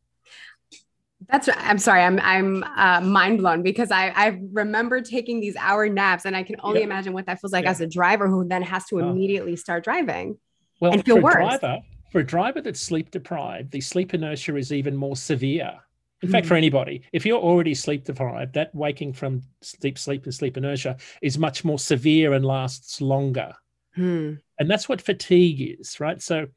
That's 1.27 1.49
I'm 1.53 1.77
sorry, 1.77 2.01
I'm 2.01 2.19
I'm 2.21 2.63
uh, 2.63 3.01
mind 3.01 3.39
blown 3.39 3.61
because 3.61 3.91
I 3.91 4.07
I 4.09 4.39
remember 4.53 5.01
taking 5.01 5.41
these 5.41 5.57
hour 5.57 5.89
naps 5.89 6.25
and 6.25 6.35
I 6.35 6.43
can 6.43 6.55
only 6.63 6.81
imagine 6.81 7.11
what 7.11 7.25
that 7.25 7.41
feels 7.41 7.51
like 7.51 7.65
as 7.65 7.81
a 7.81 7.87
driver 7.87 8.29
who 8.29 8.47
then 8.47 8.61
has 8.61 8.85
to 8.85 9.01
oh. 9.01 9.09
immediately 9.09 9.57
start 9.57 9.83
driving 9.83 10.37
well, 10.79 10.93
and 10.93 11.05
feel 11.05 11.17
for 11.17 11.23
worse. 11.23 11.35
A 11.35 11.59
driver, 11.59 11.79
for 12.11 12.19
a 12.19 12.25
driver 12.25 12.61
that's 12.61 12.79
sleep 12.79 13.11
deprived, 13.11 13.71
the 13.71 13.81
sleep 13.81 14.13
inertia 14.13 14.55
is 14.55 14.71
even 14.71 14.95
more 14.95 15.15
severe. 15.15 15.79
In 16.21 16.29
mm. 16.29 16.31
fact, 16.31 16.47
for 16.47 16.55
hmm. 16.55 16.59
anybody, 16.59 17.01
if 17.13 17.25
you're 17.25 17.39
already 17.39 17.73
sleep 17.73 18.03
deprived, 18.03 18.53
that 18.55 18.75
waking 18.75 19.13
from 19.13 19.41
deep 19.79 19.97
sleep 19.97 20.25
and 20.25 20.33
sleep 20.33 20.57
inertia 20.57 20.97
is 21.21 21.37
much 21.37 21.63
more 21.63 21.79
severe 21.79 22.33
and 22.33 22.43
lasts 22.43 22.99
longer. 22.99 23.53
Mm. 23.97 24.39
And 24.59 24.69
that's 24.69 24.89
what 24.89 25.01
fatigue 25.01 25.77
is, 25.79 25.99
right? 25.99 26.21
So 26.21 26.47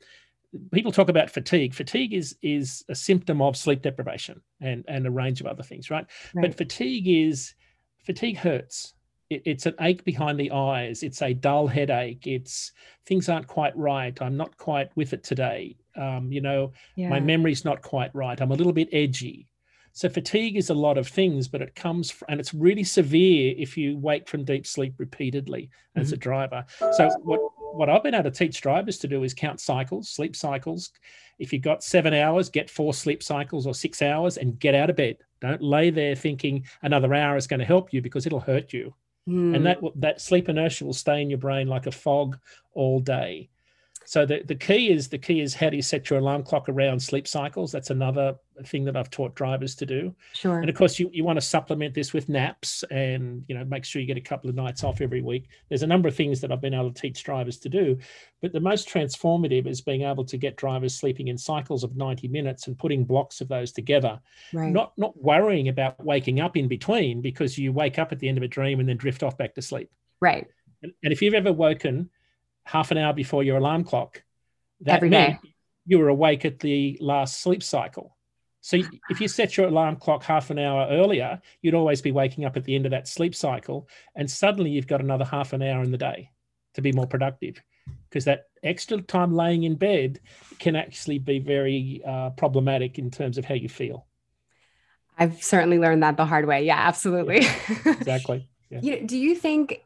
people 0.73 0.93
talk 0.93 1.09
about 1.09 1.31
fatigue. 1.31 1.75
Fatigue 1.75 2.13
is 2.13 2.37
is 2.43 2.85
a 2.89 2.95
symptom 2.95 3.41
of 3.41 3.57
sleep 3.57 3.83
deprivation 3.83 4.41
and 4.61 4.85
and 4.89 5.07
a 5.07 5.11
range 5.11 5.41
of 5.41 5.47
other 5.47 5.63
things, 5.63 5.91
right? 5.91 6.07
right. 6.35 6.43
But 6.43 6.57
fatigue 6.57 7.09
is 7.09 7.55
fatigue 8.05 8.39
hurts 8.39 8.95
it, 9.33 9.43
it's 9.45 9.67
an 9.67 9.75
ache 9.81 10.05
behind 10.05 10.39
the 10.39 10.51
eyes. 10.51 11.03
It's 11.03 11.23
a 11.23 11.35
dull 11.35 11.67
headache. 11.67 12.27
It's 12.27 12.73
things 13.07 13.29
aren't 13.29 13.47
quite 13.47 13.77
right. 13.77 14.21
I'm 14.21 14.37
not 14.37 14.57
quite 14.57 14.91
with 14.97 15.13
it 15.13 15.25
today. 15.25 15.77
Um, 15.97 16.33
you 16.33 16.41
know, 16.41 16.73
yeah. 16.97 17.09
my 17.09 17.21
memory's 17.21 17.65
not 17.65 17.83
quite 17.83 18.15
right. 18.15 18.41
I'm 18.41 18.51
a 18.51 18.55
little 18.55 18.73
bit 18.73 18.89
edgy. 18.93 19.49
So 19.95 20.09
fatigue 20.09 20.57
is 20.57 20.71
a 20.71 20.75
lot 20.75 20.97
of 20.97 21.07
things, 21.07 21.49
but 21.49 21.61
it 21.61 21.75
comes 21.75 22.11
from, 22.11 22.27
and 22.31 22.41
it's 22.41 22.55
really 22.55 22.85
severe 22.85 23.55
if 23.59 23.77
you 23.77 23.99
wake 23.99 24.27
from 24.27 24.45
deep 24.45 24.67
sleep 24.67 24.95
repeatedly 24.97 25.69
as 25.97 26.09
mm-hmm. 26.09 26.15
a 26.15 26.17
driver. 26.17 26.65
So 26.93 27.11
what 27.23 27.41
what 27.75 27.89
I've 27.89 28.03
been 28.03 28.15
able 28.15 28.31
to 28.31 28.31
teach 28.31 28.61
drivers 28.61 28.99
to 28.99 29.09
do 29.09 29.23
is 29.23 29.35
count 29.35 29.61
cycles, 29.61 30.11
sleep 30.11 30.37
cycles. 30.37 30.91
If 31.39 31.53
you've 31.53 31.63
got 31.63 31.83
seven 31.83 32.15
hours, 32.15 32.49
get 32.49 32.71
four 32.71 32.95
sleep 32.95 33.23
cycles 33.23 33.67
or 33.67 33.75
six 33.75 34.03
hours 34.03 34.37
and 34.37 34.59
get 34.59 34.75
out 34.75 34.91
of 34.91 34.97
bed. 34.97 35.17
Don't 35.41 35.63
lay 35.63 35.91
there 35.91 36.15
thinking 36.15 36.65
another 36.83 37.15
hour 37.15 37.37
is 37.37 37.47
going 37.47 37.61
to 37.61 37.67
help 37.67 37.93
you 37.93 38.01
because 38.01 38.27
it'll 38.27 38.41
hurt 38.41 38.73
you. 38.73 38.95
Mm. 39.29 39.57
And 39.57 39.67
that 39.67 39.79
that 39.97 40.21
sleep 40.21 40.49
inertia 40.49 40.85
will 40.85 40.93
stay 40.93 41.23
in 41.23 41.31
your 41.31 41.39
brain 41.39 41.69
like 41.69 41.87
a 41.87 41.93
fog 41.93 42.39
all 42.75 43.01
day. 43.01 43.49
So 44.13 44.27
the, 44.27 44.43
the 44.45 44.55
key 44.55 44.93
is 44.93 45.09
the 45.09 45.17
key 45.17 45.41
is 45.41 45.55
how 45.55 45.71
do 45.71 45.77
you 45.77 45.81
set 45.81 46.11
your 46.11 46.19
alarm 46.19 46.43
clock 46.43 46.69
around 46.69 47.01
sleep 47.01 47.27
cycles? 47.27 47.73
That's 47.73 47.89
another 47.89 48.37
thing 48.67 48.85
that 48.85 48.95
I've 48.95 49.09
taught 49.09 49.35
drivers 49.35 49.75
to 49.77 49.87
do. 49.87 50.15
Sure. 50.35 50.61
And 50.61 50.69
of 50.69 50.77
course, 50.77 50.99
you, 50.99 51.09
you 51.15 51.25
want 51.25 51.39
to 51.39 51.41
supplement 51.41 51.95
this 51.95 52.13
with 52.13 52.29
naps 52.29 52.85
and 52.91 53.43
you 53.49 53.55
know 53.55 53.65
make 53.65 53.87
sure 53.87 54.03
you 54.03 54.07
get 54.07 54.19
a 54.19 54.21
couple 54.21 54.51
of 54.51 54.55
nights 54.55 54.85
off 54.85 55.01
every 55.01 55.23
week. 55.23 55.49
There's 55.71 55.83
a 55.83 55.87
number 55.87 56.09
of 56.09 56.15
things 56.15 56.43
that 56.43 56.53
I've 56.53 56.61
been 56.61 56.75
able 56.75 56.93
to 56.93 57.01
teach 57.01 57.25
drivers 57.25 57.57
to 57.61 57.71
do, 57.71 57.97
but 58.43 58.53
the 58.53 58.61
most 58.61 58.87
transformative 58.87 59.67
is 59.67 59.81
being 59.81 60.03
able 60.03 60.27
to 60.27 60.37
get 60.37 60.59
drivers 60.59 60.95
sleeping 60.95 61.29
in 61.29 61.39
cycles 61.39 61.83
of 61.83 61.97
90 61.97 62.29
minutes 62.29 62.67
and 62.67 62.79
putting 62.79 63.05
blocks 63.05 63.41
of 63.41 63.49
those 63.49 63.73
together. 63.73 64.21
Right. 64.53 64.75
Not 64.75 64.93
not 64.99 65.19
worrying 65.23 65.69
about 65.69 66.05
waking 66.05 66.39
up 66.39 66.59
in 66.59 66.69
between 66.69 67.23
because 67.23 67.57
you 67.57 67.73
wake 67.73 67.99
up 67.99 68.13
at 68.13 68.19
the 68.19 68.29
end 68.29 68.37
of 68.37 68.45
a 68.45 68.49
dream 68.49 68.79
and 68.79 68.87
then 68.87 68.99
drift 68.99 69.23
off 69.23 69.39
back 69.39 69.55
to 69.55 69.63
sleep. 69.63 69.91
Right. 70.21 70.47
And, 70.83 70.93
and 71.03 71.15
if 71.15 71.23
you've 71.23 71.33
ever 71.33 71.51
woken 71.55 72.11
half 72.65 72.91
an 72.91 72.99
hour 72.99 73.13
before 73.13 73.43
your 73.43 73.59
alarm 73.59 73.85
clock, 73.85 74.23
that 74.83 74.97
Every 74.97 75.09
meant 75.09 75.43
day. 75.43 75.55
you 75.87 75.99
were 75.99 76.09
awake 76.09 76.45
at 76.45 76.59
the 76.59 76.97
last 77.01 77.41
sleep 77.41 77.63
cycle. 77.63 78.17
So 78.61 78.79
if 79.11 79.21
you 79.21 79.27
set 79.27 79.57
your 79.57 79.67
alarm 79.67 79.97
clock 79.97 80.23
half 80.23 80.51
an 80.51 80.59
hour 80.59 80.87
earlier, 80.89 81.41
you'd 81.63 81.75
always 81.75 82.01
be 82.01 82.13
waking 82.13 82.45
up 82.45 82.57
at 82.57 82.63
the 82.63 82.77
end 82.77 82.87
of 82.87 82.91
that 82.93 83.09
sleep 83.09 83.35
cycle, 83.35 83.89
and 84.15 84.31
suddenly 84.31 84.71
you've 84.71 84.87
got 84.87 85.01
another 85.01 85.25
half 85.25 85.53
an 85.53 85.63
hour 85.63 85.83
in 85.83 85.91
the 85.91 85.99
day 85.99 86.31
to 86.75 86.81
be 86.81 86.93
more 86.93 87.07
productive. 87.07 87.61
Because 88.09 88.25
that 88.27 88.45
extra 88.63 89.03
time 89.03 89.35
laying 89.35 89.65
in 89.65 89.75
bed 89.75 90.21
can 90.61 90.77
actually 90.77 91.19
be 91.19 91.41
very 91.41 92.03
uh, 92.07 92.31
problematic 92.31 93.01
in 93.01 93.11
terms 93.11 93.37
of 93.37 93.45
how 93.45 93.57
you 93.57 93.69
feel. 93.69 94.07
I've 95.19 95.43
certainly 95.43 95.79
learned 95.79 96.05
that 96.05 96.17
the 96.17 96.25
hard 96.25 96.47
way. 96.47 96.65
Yeah, 96.65 96.79
absolutely. 96.79 97.41
Yeah, 97.41 97.79
exactly. 97.87 98.49
Yeah. 98.71 98.81
You 98.81 99.01
know, 99.01 99.07
do 99.07 99.19
you 99.19 99.35
think 99.35 99.85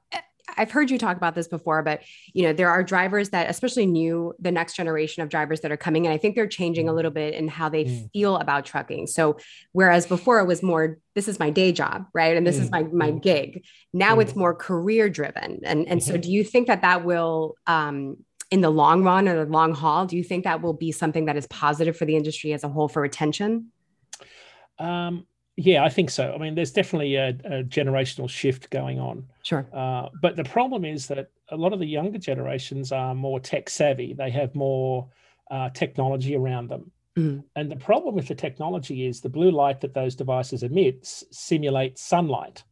I've 0.56 0.70
heard 0.70 0.90
you 0.90 0.98
talk 0.98 1.16
about 1.16 1.34
this 1.34 1.48
before, 1.48 1.82
but 1.82 2.02
you 2.32 2.42
know, 2.42 2.52
there 2.52 2.70
are 2.70 2.82
drivers 2.82 3.30
that, 3.30 3.50
especially 3.50 3.86
new, 3.86 4.34
the 4.38 4.50
next 4.50 4.74
generation 4.74 5.22
of 5.22 5.28
drivers 5.28 5.60
that 5.60 5.72
are 5.72 5.76
coming, 5.76 6.06
and 6.06 6.12
I 6.12 6.18
think 6.18 6.34
they're 6.34 6.46
changing 6.46 6.88
a 6.88 6.92
mm. 6.92 6.96
little 6.96 7.10
bit 7.10 7.34
in 7.34 7.48
how 7.48 7.68
they 7.68 7.84
mm. 7.84 8.10
feel 8.12 8.36
about 8.36 8.64
trucking. 8.64 9.06
So, 9.06 9.38
whereas 9.72 10.06
before 10.06 10.40
it 10.40 10.46
was 10.46 10.62
more, 10.62 10.98
this 11.14 11.28
is 11.28 11.38
my 11.38 11.50
day 11.50 11.72
job, 11.72 12.06
right, 12.12 12.36
and 12.36 12.46
this 12.46 12.58
mm. 12.58 12.62
is 12.62 12.70
my 12.70 12.82
my 12.84 13.12
mm. 13.12 13.22
gig. 13.22 13.64
Now 13.92 14.16
mm. 14.16 14.22
it's 14.22 14.36
more 14.36 14.54
career 14.54 15.08
driven, 15.08 15.60
and 15.64 15.86
and 15.86 16.00
mm-hmm. 16.00 16.12
so, 16.12 16.16
do 16.16 16.30
you 16.30 16.44
think 16.44 16.66
that 16.68 16.82
that 16.82 17.04
will, 17.04 17.56
um, 17.66 18.18
in 18.50 18.60
the 18.60 18.70
long 18.70 19.02
run 19.02 19.28
or 19.28 19.44
the 19.44 19.50
long 19.50 19.74
haul, 19.74 20.06
do 20.06 20.16
you 20.16 20.24
think 20.24 20.44
that 20.44 20.62
will 20.62 20.74
be 20.74 20.92
something 20.92 21.26
that 21.26 21.36
is 21.36 21.46
positive 21.48 21.96
for 21.96 22.04
the 22.04 22.16
industry 22.16 22.52
as 22.52 22.64
a 22.64 22.68
whole 22.68 22.88
for 22.88 23.02
retention? 23.02 23.72
Um, 24.78 25.26
yeah, 25.56 25.84
I 25.84 25.88
think 25.88 26.10
so. 26.10 26.32
I 26.34 26.38
mean, 26.38 26.54
there's 26.54 26.70
definitely 26.70 27.16
a, 27.16 27.28
a 27.28 27.64
generational 27.64 28.28
shift 28.28 28.70
going 28.70 29.00
on. 29.00 29.26
Sure. 29.42 29.66
Uh, 29.72 30.08
but 30.20 30.36
the 30.36 30.44
problem 30.44 30.84
is 30.84 31.06
that 31.08 31.30
a 31.50 31.56
lot 31.56 31.72
of 31.72 31.78
the 31.78 31.86
younger 31.86 32.18
generations 32.18 32.92
are 32.92 33.14
more 33.14 33.40
tech 33.40 33.70
savvy. 33.70 34.12
They 34.12 34.30
have 34.30 34.54
more 34.54 35.08
uh, 35.50 35.70
technology 35.70 36.36
around 36.36 36.68
them. 36.68 36.90
Mm. 37.16 37.44
And 37.54 37.70
the 37.70 37.76
problem 37.76 38.14
with 38.14 38.28
the 38.28 38.34
technology 38.34 39.06
is 39.06 39.22
the 39.22 39.30
blue 39.30 39.50
light 39.50 39.80
that 39.80 39.94
those 39.94 40.14
devices 40.14 40.62
emit 40.62 41.06
simulates 41.06 42.02
sunlight. 42.02 42.62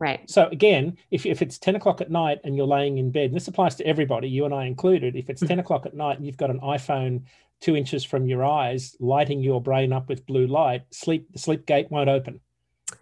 Right. 0.00 0.28
So 0.28 0.48
again, 0.48 0.96
if, 1.12 1.26
if 1.26 1.42
it's 1.42 1.58
10 1.58 1.76
o'clock 1.76 2.00
at 2.00 2.10
night 2.10 2.40
and 2.42 2.56
you're 2.56 2.66
laying 2.66 2.98
in 2.98 3.12
bed, 3.12 3.26
and 3.26 3.36
this 3.36 3.46
applies 3.46 3.76
to 3.76 3.86
everybody, 3.86 4.28
you 4.28 4.46
and 4.46 4.54
I 4.54 4.64
included, 4.64 5.14
if 5.14 5.30
it's 5.30 5.42
10 5.42 5.60
o'clock 5.60 5.86
at 5.86 5.94
night 5.94 6.16
and 6.16 6.26
you've 6.26 6.38
got 6.38 6.50
an 6.50 6.58
iPhone 6.60 7.22
two 7.60 7.76
inches 7.76 8.04
from 8.04 8.26
your 8.26 8.44
eyes, 8.44 8.96
lighting 9.00 9.42
your 9.42 9.60
brain 9.60 9.92
up 9.92 10.08
with 10.08 10.26
blue 10.26 10.46
light, 10.46 10.82
sleep 10.90 11.32
the 11.32 11.38
sleep 11.38 11.66
gate 11.66 11.90
won't 11.90 12.08
open 12.08 12.40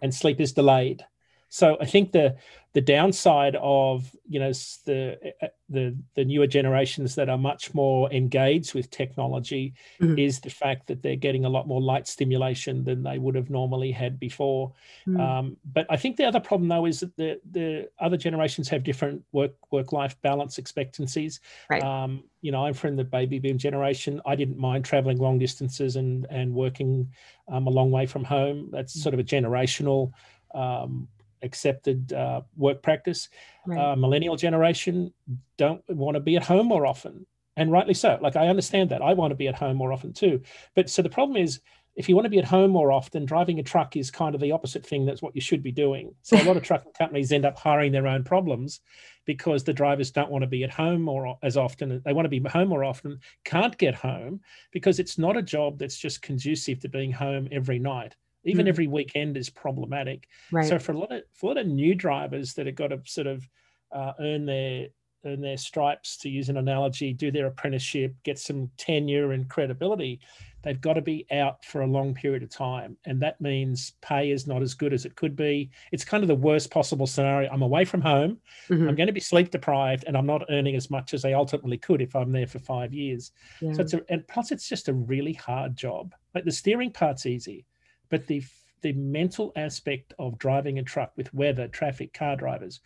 and 0.01 0.13
sleep 0.13 0.39
is 0.39 0.53
delayed. 0.53 1.03
So 1.49 1.77
I 1.81 1.85
think 1.85 2.11
the 2.11 2.35
the 2.73 2.81
downside 2.81 3.57
of 3.59 4.15
you 4.27 4.39
know 4.39 4.51
the 4.85 5.17
uh, 5.41 5.47
the 5.69 5.97
the 6.13 6.23
newer 6.23 6.45
generations 6.45 7.15
that 7.15 7.27
are 7.27 7.37
much 7.37 7.73
more 7.73 8.11
engaged 8.13 8.75
with 8.75 8.91
technology 8.91 9.73
mm-hmm. 9.99 10.19
is 10.19 10.39
the 10.39 10.51
fact 10.51 10.85
that 10.87 11.01
they're 11.01 11.15
getting 11.15 11.45
a 11.45 11.49
lot 11.49 11.67
more 11.67 11.81
light 11.81 12.07
stimulation 12.07 12.83
than 12.83 13.01
they 13.01 13.17
would 13.17 13.33
have 13.33 13.49
normally 13.49 13.91
had 13.91 14.19
before. 14.19 14.71
Mm-hmm. 15.07 15.19
Um, 15.19 15.57
but 15.73 15.87
I 15.89 15.97
think 15.97 16.17
the 16.17 16.25
other 16.25 16.39
problem 16.39 16.69
though 16.69 16.85
is 16.85 16.99
that 16.99 17.15
the 17.17 17.41
the 17.51 17.89
other 17.99 18.17
generations 18.17 18.69
have 18.69 18.83
different 18.83 19.23
work 19.31 19.55
work 19.71 19.91
life 19.91 20.15
balance 20.21 20.59
expectancies. 20.59 21.39
Right. 21.71 21.83
Um, 21.83 22.23
you 22.41 22.51
know, 22.51 22.65
I'm 22.65 22.75
from 22.75 22.95
the 22.95 23.03
baby 23.03 23.39
boom 23.39 23.57
generation. 23.57 24.21
I 24.27 24.35
didn't 24.35 24.59
mind 24.59 24.85
traveling 24.85 25.17
long 25.17 25.39
distances 25.39 25.95
and 25.95 26.27
and 26.29 26.53
working 26.53 27.11
um, 27.47 27.65
a 27.65 27.71
long 27.71 27.89
way 27.89 28.05
from 28.05 28.23
home. 28.23 28.69
That's 28.71 28.95
mm. 28.95 29.01
sort 29.01 29.15
of 29.15 29.19
a 29.19 29.23
generational 29.23 30.11
um, 30.53 31.07
accepted 31.41 32.13
uh, 32.13 32.41
work 32.55 32.81
practice. 32.81 33.29
Right. 33.65 33.79
Uh, 33.79 33.95
millennial 33.95 34.35
generation 34.35 35.13
don't 35.57 35.83
want 35.89 36.15
to 36.15 36.21
be 36.21 36.35
at 36.35 36.43
home 36.43 36.67
more 36.67 36.85
often, 36.85 37.25
and 37.55 37.71
rightly 37.71 37.93
so. 37.93 38.17
Like 38.21 38.35
I 38.35 38.47
understand 38.47 38.89
that. 38.89 39.01
I 39.01 39.13
want 39.13 39.31
to 39.31 39.35
be 39.35 39.47
at 39.47 39.55
home 39.55 39.77
more 39.77 39.93
often 39.93 40.13
too. 40.13 40.41
But 40.75 40.89
so 40.89 41.01
the 41.01 41.09
problem 41.09 41.37
is, 41.37 41.59
if 41.95 42.07
you 42.07 42.15
want 42.15 42.25
to 42.25 42.29
be 42.29 42.39
at 42.39 42.45
home 42.45 42.71
more 42.71 42.91
often, 42.91 43.25
driving 43.25 43.59
a 43.59 43.63
truck 43.63 43.97
is 43.97 44.09
kind 44.09 44.33
of 44.33 44.41
the 44.41 44.51
opposite 44.51 44.85
thing. 44.85 45.05
That's 45.05 45.21
what 45.21 45.35
you 45.35 45.41
should 45.41 45.61
be 45.61 45.71
doing. 45.71 46.15
So 46.21 46.41
a 46.41 46.43
lot 46.43 46.57
of 46.57 46.63
trucking 46.69 46.93
companies 46.97 47.31
end 47.31 47.45
up 47.45 47.57
hiring 47.57 47.91
their 47.91 48.07
own 48.07 48.23
problems 48.23 48.79
because 49.25 49.63
the 49.63 49.73
drivers 49.73 50.09
don't 50.09 50.31
want 50.31 50.43
to 50.43 50.47
be 50.47 50.63
at 50.63 50.71
home 50.71 51.09
or 51.09 51.37
as 51.43 51.57
often. 51.57 52.01
They 52.03 52.13
want 52.13 52.25
to 52.25 52.29
be 52.29 52.39
home 52.49 52.69
more 52.69 52.83
often, 52.83 53.19
can't 53.43 53.77
get 53.77 53.95
home 53.95 54.39
because 54.71 54.99
it's 54.99 55.17
not 55.17 55.37
a 55.37 55.41
job 55.41 55.77
that's 55.77 55.97
just 55.97 56.21
conducive 56.21 56.79
to 56.79 56.89
being 56.89 57.11
home 57.11 57.47
every 57.51 57.79
night 57.79 58.15
even 58.43 58.65
mm. 58.65 58.69
every 58.69 58.87
weekend 58.87 59.37
is 59.37 59.49
problematic. 59.49 60.27
Right. 60.51 60.67
So 60.67 60.79
for 60.79 60.93
a 60.93 60.97
lot 60.97 61.11
of 61.11 61.23
for 61.33 61.47
a 61.47 61.49
lot 61.49 61.57
of 61.57 61.67
new 61.67 61.95
drivers 61.95 62.53
that 62.55 62.65
have 62.65 62.75
got 62.75 62.87
to 62.87 63.01
sort 63.05 63.27
of 63.27 63.47
uh, 63.91 64.13
earn 64.19 64.45
their 64.45 64.87
earn 65.25 65.41
their 65.41 65.57
stripes, 65.57 66.17
to 66.17 66.29
use 66.29 66.49
an 66.49 66.57
analogy, 66.57 67.13
do 67.13 67.31
their 67.31 67.47
apprenticeship, 67.47 68.15
get 68.23 68.39
some 68.39 68.69
tenure 68.77 69.33
and 69.33 69.49
credibility, 69.49 70.19
they've 70.61 70.81
got 70.81 70.93
to 70.93 71.01
be 71.01 71.25
out 71.31 71.63
for 71.65 71.81
a 71.81 71.87
long 71.87 72.13
period 72.13 72.43
of 72.43 72.49
time, 72.49 72.97
and 73.05 73.21
that 73.21 73.39
means 73.41 73.93
pay 74.01 74.31
is 74.31 74.47
not 74.47 74.61
as 74.61 74.73
good 74.73 74.93
as 74.93 75.05
it 75.05 75.15
could 75.15 75.35
be. 75.35 75.69
It's 75.91 76.05
kind 76.05 76.23
of 76.23 76.27
the 76.27 76.35
worst 76.35 76.71
possible 76.71 77.07
scenario. 77.07 77.49
I'm 77.51 77.61
away 77.61 77.85
from 77.85 78.01
home. 78.01 78.37
Mm-hmm. 78.69 78.87
I'm 78.87 78.95
going 78.95 79.07
to 79.07 79.13
be 79.13 79.19
sleep 79.19 79.51
deprived, 79.51 80.05
and 80.07 80.17
I'm 80.17 80.25
not 80.25 80.45
earning 80.49 80.75
as 80.75 80.89
much 80.89 81.13
as 81.13 81.25
I 81.25 81.33
ultimately 81.33 81.77
could 81.77 82.01
if 82.01 82.15
I'm 82.15 82.31
there 82.31 82.47
for 82.47 82.59
five 82.59 82.93
years. 82.93 83.31
Yeah. 83.61 83.73
So 83.73 83.81
it's 83.81 83.93
a, 83.93 84.01
and 84.09 84.27
plus 84.27 84.51
it's 84.51 84.67
just 84.67 84.89
a 84.89 84.93
really 84.93 85.33
hard 85.33 85.75
job. 85.75 86.13
Like 86.35 86.45
the 86.45 86.51
steering 86.51 86.91
part's 86.91 87.25
easy 87.25 87.65
but 88.09 88.27
the 88.27 88.43
the 88.81 88.93
mental 88.93 89.51
aspect 89.57 90.13
of 90.19 90.37
driving 90.37 90.79
a 90.79 90.83
truck 90.83 91.11
with 91.17 91.33
weather, 91.33 91.67
traffic, 91.67 92.13
car 92.13 92.37
drivers, 92.37 92.79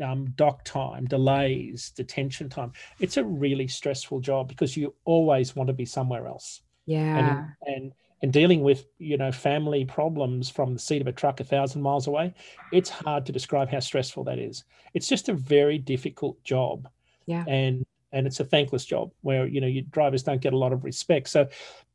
um, 0.00 0.30
dock 0.36 0.64
time, 0.64 1.06
delays, 1.06 1.90
detention 1.90 2.48
time. 2.48 2.72
It's 3.00 3.16
a 3.16 3.24
really 3.24 3.66
stressful 3.66 4.20
job 4.20 4.48
because 4.48 4.76
you 4.76 4.94
always 5.04 5.56
want 5.56 5.66
to 5.66 5.72
be 5.72 5.84
somewhere 5.84 6.28
else. 6.28 6.62
Yeah. 6.86 7.54
And, 7.66 7.74
and 7.74 7.92
and 8.22 8.32
dealing 8.32 8.62
with 8.62 8.86
you 8.98 9.16
know 9.16 9.32
family 9.32 9.84
problems 9.84 10.50
from 10.50 10.74
the 10.74 10.78
seat 10.78 11.00
of 11.00 11.06
a 11.06 11.12
truck 11.12 11.40
a 11.40 11.44
thousand 11.44 11.82
miles 11.82 12.06
away, 12.06 12.34
it's 12.72 12.90
hard 12.90 13.26
to 13.26 13.32
describe 13.32 13.70
how 13.70 13.80
stressful 13.80 14.24
that 14.24 14.38
is. 14.38 14.64
It's 14.94 15.08
just 15.08 15.28
a 15.28 15.34
very 15.34 15.78
difficult 15.78 16.42
job. 16.44 16.88
Yeah. 17.26 17.44
And 17.46 17.84
and 18.12 18.26
it's 18.26 18.40
a 18.40 18.44
thankless 18.44 18.84
job 18.84 19.12
where 19.22 19.46
you 19.46 19.60
know 19.60 19.66
your 19.66 19.84
drivers 19.84 20.22
don't 20.22 20.40
get 20.40 20.52
a 20.52 20.58
lot 20.58 20.72
of 20.72 20.84
respect. 20.84 21.28
So 21.28 21.48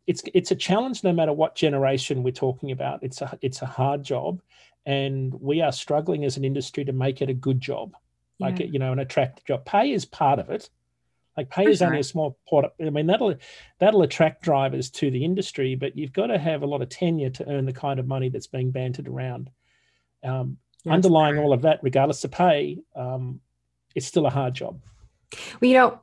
it's 0.07 0.23
it's 0.33 0.51
a 0.51 0.55
challenge 0.55 1.03
no 1.03 1.13
matter 1.13 1.33
what 1.33 1.55
generation 1.55 2.23
we're 2.23 2.31
talking 2.31 2.71
about. 2.71 3.03
It's 3.03 3.21
a 3.21 3.37
it's 3.41 3.61
a 3.61 3.65
hard 3.65 4.03
job, 4.03 4.41
and 4.85 5.33
we 5.41 5.61
are 5.61 5.71
struggling 5.71 6.25
as 6.25 6.37
an 6.37 6.45
industry 6.45 6.85
to 6.85 6.93
make 6.93 7.21
it 7.21 7.29
a 7.29 7.33
good 7.33 7.59
job, 7.59 7.95
yeah. 8.37 8.47
like 8.47 8.59
you 8.59 8.79
know, 8.79 8.91
an 8.91 8.99
attractive 8.99 9.45
job. 9.45 9.65
Pay 9.65 9.91
is 9.91 10.05
part 10.05 10.39
of 10.39 10.49
it. 10.49 10.69
Like 11.35 11.49
pay 11.49 11.65
For 11.65 11.69
is 11.69 11.79
sure. 11.79 11.87
only 11.87 11.99
a 11.99 12.03
small 12.03 12.37
part. 12.49 12.65
Of, 12.65 12.71
I 12.79 12.89
mean, 12.89 13.07
that'll 13.07 13.35
that'll 13.79 14.03
attract 14.03 14.43
drivers 14.43 14.89
to 14.91 15.11
the 15.11 15.25
industry, 15.25 15.75
but 15.75 15.97
you've 15.97 16.13
got 16.13 16.27
to 16.27 16.37
have 16.37 16.61
a 16.61 16.67
lot 16.67 16.81
of 16.81 16.89
tenure 16.89 17.31
to 17.31 17.49
earn 17.49 17.65
the 17.65 17.73
kind 17.73 17.99
of 17.99 18.07
money 18.07 18.29
that's 18.29 18.47
being 18.47 18.71
bantered 18.71 19.07
around. 19.07 19.49
Um, 20.23 20.57
underlying 20.87 21.37
all 21.37 21.51
of 21.51 21.63
that, 21.63 21.79
regardless 21.81 22.23
of 22.23 22.31
pay, 22.31 22.79
um, 22.95 23.41
it's 23.95 24.05
still 24.05 24.27
a 24.27 24.29
hard 24.29 24.53
job. 24.53 24.79
Well, 25.59 25.69
you 25.69 25.73
know, 25.73 25.99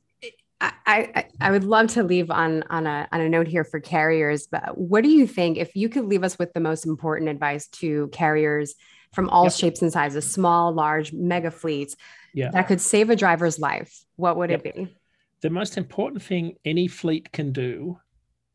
I, 0.62 1.26
I, 1.40 1.50
would 1.50 1.64
love 1.64 1.88
to 1.88 2.04
leave 2.04 2.30
on 2.30 2.62
on 2.70 2.86
a 2.86 3.08
on 3.10 3.20
a 3.20 3.28
note 3.28 3.48
here 3.48 3.64
for 3.64 3.80
carriers, 3.80 4.46
but 4.46 4.78
what 4.78 5.02
do 5.02 5.10
you 5.10 5.26
think 5.26 5.58
if 5.58 5.74
you 5.74 5.88
could 5.88 6.04
leave 6.04 6.22
us 6.22 6.38
with 6.38 6.52
the 6.52 6.60
most 6.60 6.86
important 6.86 7.30
advice 7.30 7.66
to 7.68 8.08
carriers 8.12 8.74
from 9.12 9.28
all 9.28 9.44
yep. 9.44 9.52
shapes 9.52 9.82
and 9.82 9.92
sizes, 9.92 10.30
small, 10.30 10.72
large, 10.72 11.12
mega 11.12 11.50
fleets, 11.50 11.96
yeah. 12.32 12.50
that 12.52 12.68
could 12.68 12.80
save 12.80 13.10
a 13.10 13.16
driver's 13.16 13.58
life? 13.58 14.04
What 14.16 14.36
would 14.36 14.50
yep. 14.50 14.64
it 14.64 14.74
be? 14.74 14.96
The 15.40 15.50
most 15.50 15.76
important 15.76 16.22
thing 16.22 16.56
any 16.64 16.86
fleet 16.86 17.32
can 17.32 17.52
do 17.52 17.98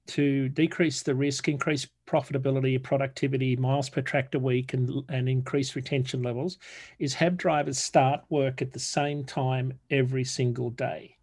to 0.08 0.48
decrease 0.50 1.04
the 1.04 1.14
risk, 1.14 1.50
increase 1.50 1.88
profitability, 2.08 2.82
productivity, 2.82 3.58
miles 3.58 3.90
per 3.90 4.02
tractor 4.02 4.40
week, 4.40 4.74
and, 4.74 5.04
and 5.10 5.28
increase 5.28 5.76
retention 5.76 6.24
levels 6.24 6.58
is 7.00 7.14
have 7.16 7.36
drivers 7.36 7.78
start 7.78 8.22
work 8.30 8.62
at 8.62 8.72
the 8.72 8.80
same 8.80 9.26
time 9.26 9.78
every 9.90 10.24
single 10.24 10.70
day 10.70 11.17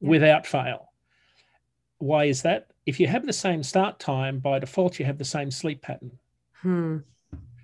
yeah. 0.00 0.08
without 0.08 0.46
fail. 0.46 0.92
Why 1.98 2.24
is 2.24 2.42
that? 2.42 2.68
If 2.86 2.98
you 2.98 3.06
have 3.06 3.26
the 3.26 3.32
same 3.32 3.62
start 3.62 3.98
time, 3.98 4.38
by 4.38 4.58
default, 4.58 4.98
you 4.98 5.04
have 5.04 5.18
the 5.18 5.24
same 5.24 5.50
sleep 5.50 5.82
pattern. 5.82 6.12
Hmm. 6.62 6.98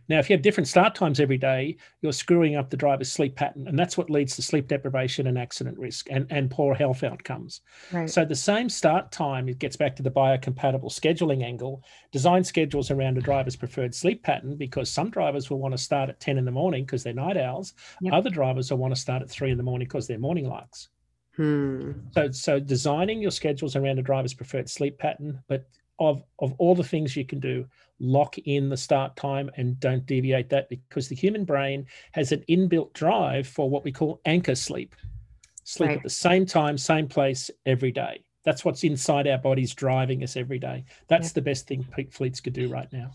Now, 0.08 0.18
if 0.20 0.30
you 0.30 0.34
have 0.34 0.42
different 0.42 0.68
start 0.68 0.94
times 0.94 1.18
every 1.18 1.38
day, 1.38 1.76
you're 2.00 2.12
screwing 2.12 2.54
up 2.54 2.70
the 2.70 2.76
driver's 2.76 3.10
sleep 3.10 3.34
pattern. 3.34 3.66
And 3.66 3.78
that's 3.78 3.98
what 3.98 4.08
leads 4.08 4.36
to 4.36 4.42
sleep 4.42 4.68
deprivation 4.68 5.26
and 5.26 5.36
accident 5.36 5.78
risk 5.78 6.06
and, 6.10 6.26
and 6.30 6.50
poor 6.50 6.74
health 6.74 7.02
outcomes. 7.02 7.60
Right. 7.92 8.08
So, 8.08 8.24
the 8.24 8.36
same 8.36 8.68
start 8.68 9.10
time, 9.10 9.48
it 9.48 9.58
gets 9.58 9.76
back 9.76 9.96
to 9.96 10.02
the 10.02 10.10
biocompatible 10.10 10.92
scheduling 10.92 11.42
angle. 11.42 11.82
Design 12.12 12.44
schedules 12.44 12.90
around 12.90 13.18
a 13.18 13.20
driver's 13.20 13.56
preferred 13.56 13.94
sleep 13.94 14.22
pattern 14.22 14.56
because 14.56 14.90
some 14.90 15.10
drivers 15.10 15.50
will 15.50 15.58
want 15.58 15.72
to 15.72 15.78
start 15.78 16.08
at 16.08 16.20
10 16.20 16.38
in 16.38 16.44
the 16.44 16.52
morning 16.52 16.84
because 16.84 17.02
they're 17.02 17.12
night 17.12 17.36
owls. 17.36 17.74
Yep. 18.00 18.12
Other 18.12 18.30
drivers 18.30 18.70
will 18.70 18.78
want 18.78 18.94
to 18.94 19.00
start 19.00 19.22
at 19.22 19.30
3 19.30 19.50
in 19.50 19.56
the 19.56 19.64
morning 19.64 19.88
because 19.88 20.06
they're 20.06 20.18
morning 20.18 20.48
larks. 20.48 20.88
Hmm. 21.36 21.92
So, 22.12 22.30
so 22.30 22.60
designing 22.60 23.20
your 23.20 23.30
schedules 23.30 23.76
around 23.76 23.98
a 23.98 24.02
driver's 24.02 24.34
preferred 24.34 24.70
sleep 24.70 24.98
pattern, 24.98 25.42
but 25.48 25.68
of 25.98 26.22
of 26.38 26.54
all 26.58 26.74
the 26.74 26.84
things 26.84 27.16
you 27.16 27.24
can 27.24 27.40
do, 27.40 27.66
lock 28.00 28.38
in 28.38 28.68
the 28.68 28.76
start 28.76 29.16
time 29.16 29.50
and 29.56 29.78
don't 29.80 30.06
deviate 30.06 30.48
that 30.50 30.68
because 30.68 31.08
the 31.08 31.14
human 31.14 31.44
brain 31.44 31.86
has 32.12 32.32
an 32.32 32.44
inbuilt 32.48 32.92
drive 32.92 33.46
for 33.46 33.68
what 33.68 33.84
we 33.84 33.92
call 33.92 34.20
anchor 34.24 34.54
sleep. 34.54 34.94
Sleep 35.64 35.88
right. 35.88 35.96
at 35.96 36.02
the 36.02 36.10
same 36.10 36.46
time, 36.46 36.78
same 36.78 37.08
place 37.08 37.50
every 37.64 37.90
day. 37.90 38.22
That's 38.44 38.64
what's 38.64 38.84
inside 38.84 39.26
our 39.26 39.38
bodies 39.38 39.74
driving 39.74 40.22
us 40.22 40.36
every 40.36 40.60
day. 40.60 40.84
That's 41.08 41.32
the 41.32 41.42
best 41.42 41.66
thing 41.66 41.84
peak 41.96 42.12
fleets 42.12 42.40
could 42.40 42.52
do 42.52 42.68
right 42.68 42.90
now. 42.92 43.10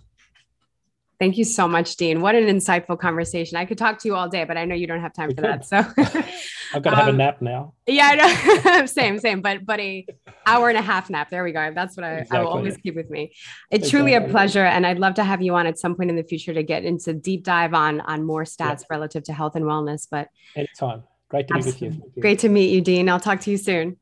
Thank 1.21 1.37
you 1.37 1.45
so 1.45 1.67
much, 1.67 1.95
Dean. 1.95 2.19
What 2.19 2.35
an 2.35 2.45
insightful 2.45 2.99
conversation. 2.99 3.55
I 3.55 3.63
could 3.63 3.77
talk 3.77 3.99
to 3.99 4.07
you 4.07 4.15
all 4.15 4.27
day, 4.27 4.43
but 4.43 4.57
I 4.57 4.65
know 4.65 4.75
you 4.75 4.87
don't 4.87 4.99
have 4.99 5.13
time 5.13 5.33
for 5.33 5.41
that. 5.41 5.65
So 5.65 5.77
I've 6.73 6.81
got 6.81 6.91
to 6.91 6.95
have 6.95 7.07
um, 7.07 7.15
a 7.15 7.17
nap 7.17 7.41
now. 7.41 7.73
Yeah, 7.87 8.09
I 8.11 8.75
know. 8.75 8.85
same, 8.85 9.19
same, 9.19 9.41
but 9.41 9.65
but 9.65 9.79
a 9.79 10.05
hour 10.45 10.69
and 10.69 10.77
a 10.77 10.81
half 10.81 11.09
nap. 11.09 11.29
There 11.29 11.43
we 11.43 11.51
go. 11.51 11.71
That's 11.73 11.97
what 11.97 12.03
I, 12.03 12.13
exactly. 12.13 12.37
I 12.37 12.41
will 12.41 12.49
always 12.49 12.77
keep 12.77 12.95
with 12.95 13.09
me. 13.09 13.33
It's 13.69 13.87
exactly. 13.87 13.89
truly 13.89 14.13
a 14.13 14.21
pleasure, 14.29 14.65
and 14.65 14.85
I'd 14.85 14.99
love 14.99 15.15
to 15.15 15.23
have 15.23 15.41
you 15.41 15.55
on 15.55 15.67
at 15.67 15.79
some 15.79 15.95
point 15.95 16.09
in 16.09 16.15
the 16.15 16.23
future 16.23 16.53
to 16.53 16.63
get 16.63 16.85
into 16.85 17.13
deep 17.13 17.43
dive 17.43 17.73
on 17.73 18.01
on 18.01 18.23
more 18.23 18.43
stats 18.43 18.81
yeah. 18.81 18.87
relative 18.89 19.23
to 19.23 19.33
health 19.33 19.55
and 19.55 19.65
wellness. 19.65 20.07
But 20.09 20.29
anytime. 20.55 21.03
Great 21.31 21.47
to 21.47 21.53
be 21.53 21.61
with 21.61 21.81
you. 21.81 21.91
you. 21.91 22.21
Great 22.21 22.39
to 22.39 22.49
meet 22.49 22.73
you, 22.73 22.81
Dean. 22.81 23.07
I'll 23.07 23.19
talk 23.19 23.39
to 23.41 23.51
you 23.51 23.57
soon. 23.57 23.95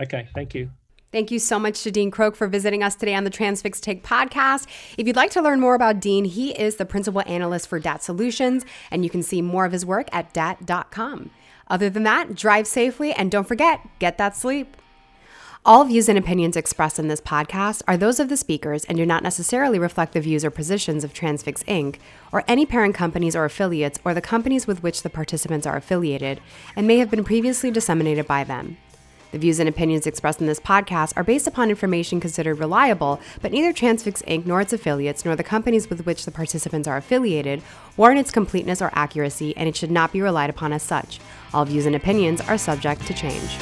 Okay, 0.00 0.28
thank 0.34 0.54
you. 0.54 0.70
Thank 1.10 1.30
you 1.30 1.38
so 1.38 1.58
much 1.58 1.82
to 1.82 1.90
Dean 1.90 2.10
Croke 2.10 2.36
for 2.36 2.46
visiting 2.46 2.82
us 2.82 2.94
today 2.94 3.14
on 3.14 3.24
the 3.24 3.30
Transfix 3.30 3.80
Take 3.80 4.04
podcast. 4.04 4.66
If 4.96 5.06
you'd 5.06 5.16
like 5.16 5.30
to 5.32 5.42
learn 5.42 5.60
more 5.60 5.74
about 5.74 5.98
Dean, 5.98 6.24
he 6.24 6.50
is 6.50 6.76
the 6.76 6.84
principal 6.84 7.22
analyst 7.26 7.68
for 7.68 7.80
DAT 7.80 8.02
Solutions, 8.02 8.64
and 8.90 9.02
you 9.02 9.10
can 9.10 9.22
see 9.22 9.42
more 9.42 9.64
of 9.64 9.72
his 9.72 9.84
work 9.84 10.08
at 10.12 10.32
dat.com. 10.32 11.30
Other 11.68 11.90
than 11.90 12.04
that, 12.04 12.34
drive 12.34 12.66
safely 12.66 13.12
and 13.12 13.30
don't 13.30 13.46
forget, 13.46 13.80
get 13.98 14.18
that 14.18 14.36
sleep. 14.36 14.76
All 15.64 15.84
views 15.84 16.08
and 16.08 16.16
opinions 16.16 16.56
expressed 16.56 17.00
in 17.00 17.08
this 17.08 17.20
podcast 17.20 17.82
are 17.88 17.96
those 17.96 18.20
of 18.20 18.28
the 18.28 18.36
speakers 18.36 18.84
and 18.84 18.96
do 18.96 19.04
not 19.04 19.24
necessarily 19.24 19.80
reflect 19.80 20.12
the 20.12 20.20
views 20.20 20.44
or 20.44 20.50
positions 20.52 21.02
of 21.02 21.12
Transfix 21.12 21.64
Inc. 21.64 21.96
or 22.30 22.44
any 22.46 22.64
parent 22.64 22.94
companies 22.94 23.34
or 23.34 23.44
affiliates 23.44 23.98
or 24.04 24.14
the 24.14 24.20
companies 24.20 24.68
with 24.68 24.84
which 24.84 25.02
the 25.02 25.10
participants 25.10 25.66
are 25.66 25.76
affiliated 25.76 26.40
and 26.76 26.86
may 26.86 26.98
have 26.98 27.10
been 27.10 27.24
previously 27.24 27.72
disseminated 27.72 28.28
by 28.28 28.44
them. 28.44 28.76
The 29.36 29.40
views 29.40 29.60
and 29.60 29.68
opinions 29.68 30.06
expressed 30.06 30.40
in 30.40 30.46
this 30.46 30.58
podcast 30.58 31.12
are 31.14 31.22
based 31.22 31.46
upon 31.46 31.68
information 31.68 32.20
considered 32.20 32.58
reliable, 32.58 33.20
but 33.42 33.52
neither 33.52 33.70
Transfix 33.70 34.22
Inc. 34.22 34.46
nor 34.46 34.62
its 34.62 34.72
affiliates 34.72 35.26
nor 35.26 35.36
the 35.36 35.44
companies 35.44 35.90
with 35.90 36.06
which 36.06 36.24
the 36.24 36.30
participants 36.30 36.88
are 36.88 36.96
affiliated 36.96 37.60
warrant 37.98 38.18
its 38.18 38.30
completeness 38.30 38.80
or 38.80 38.90
accuracy, 38.94 39.54
and 39.54 39.68
it 39.68 39.76
should 39.76 39.90
not 39.90 40.10
be 40.10 40.22
relied 40.22 40.48
upon 40.48 40.72
as 40.72 40.82
such. 40.82 41.20
All 41.52 41.66
views 41.66 41.84
and 41.84 41.94
opinions 41.94 42.40
are 42.40 42.56
subject 42.56 43.06
to 43.08 43.12
change. 43.12 43.58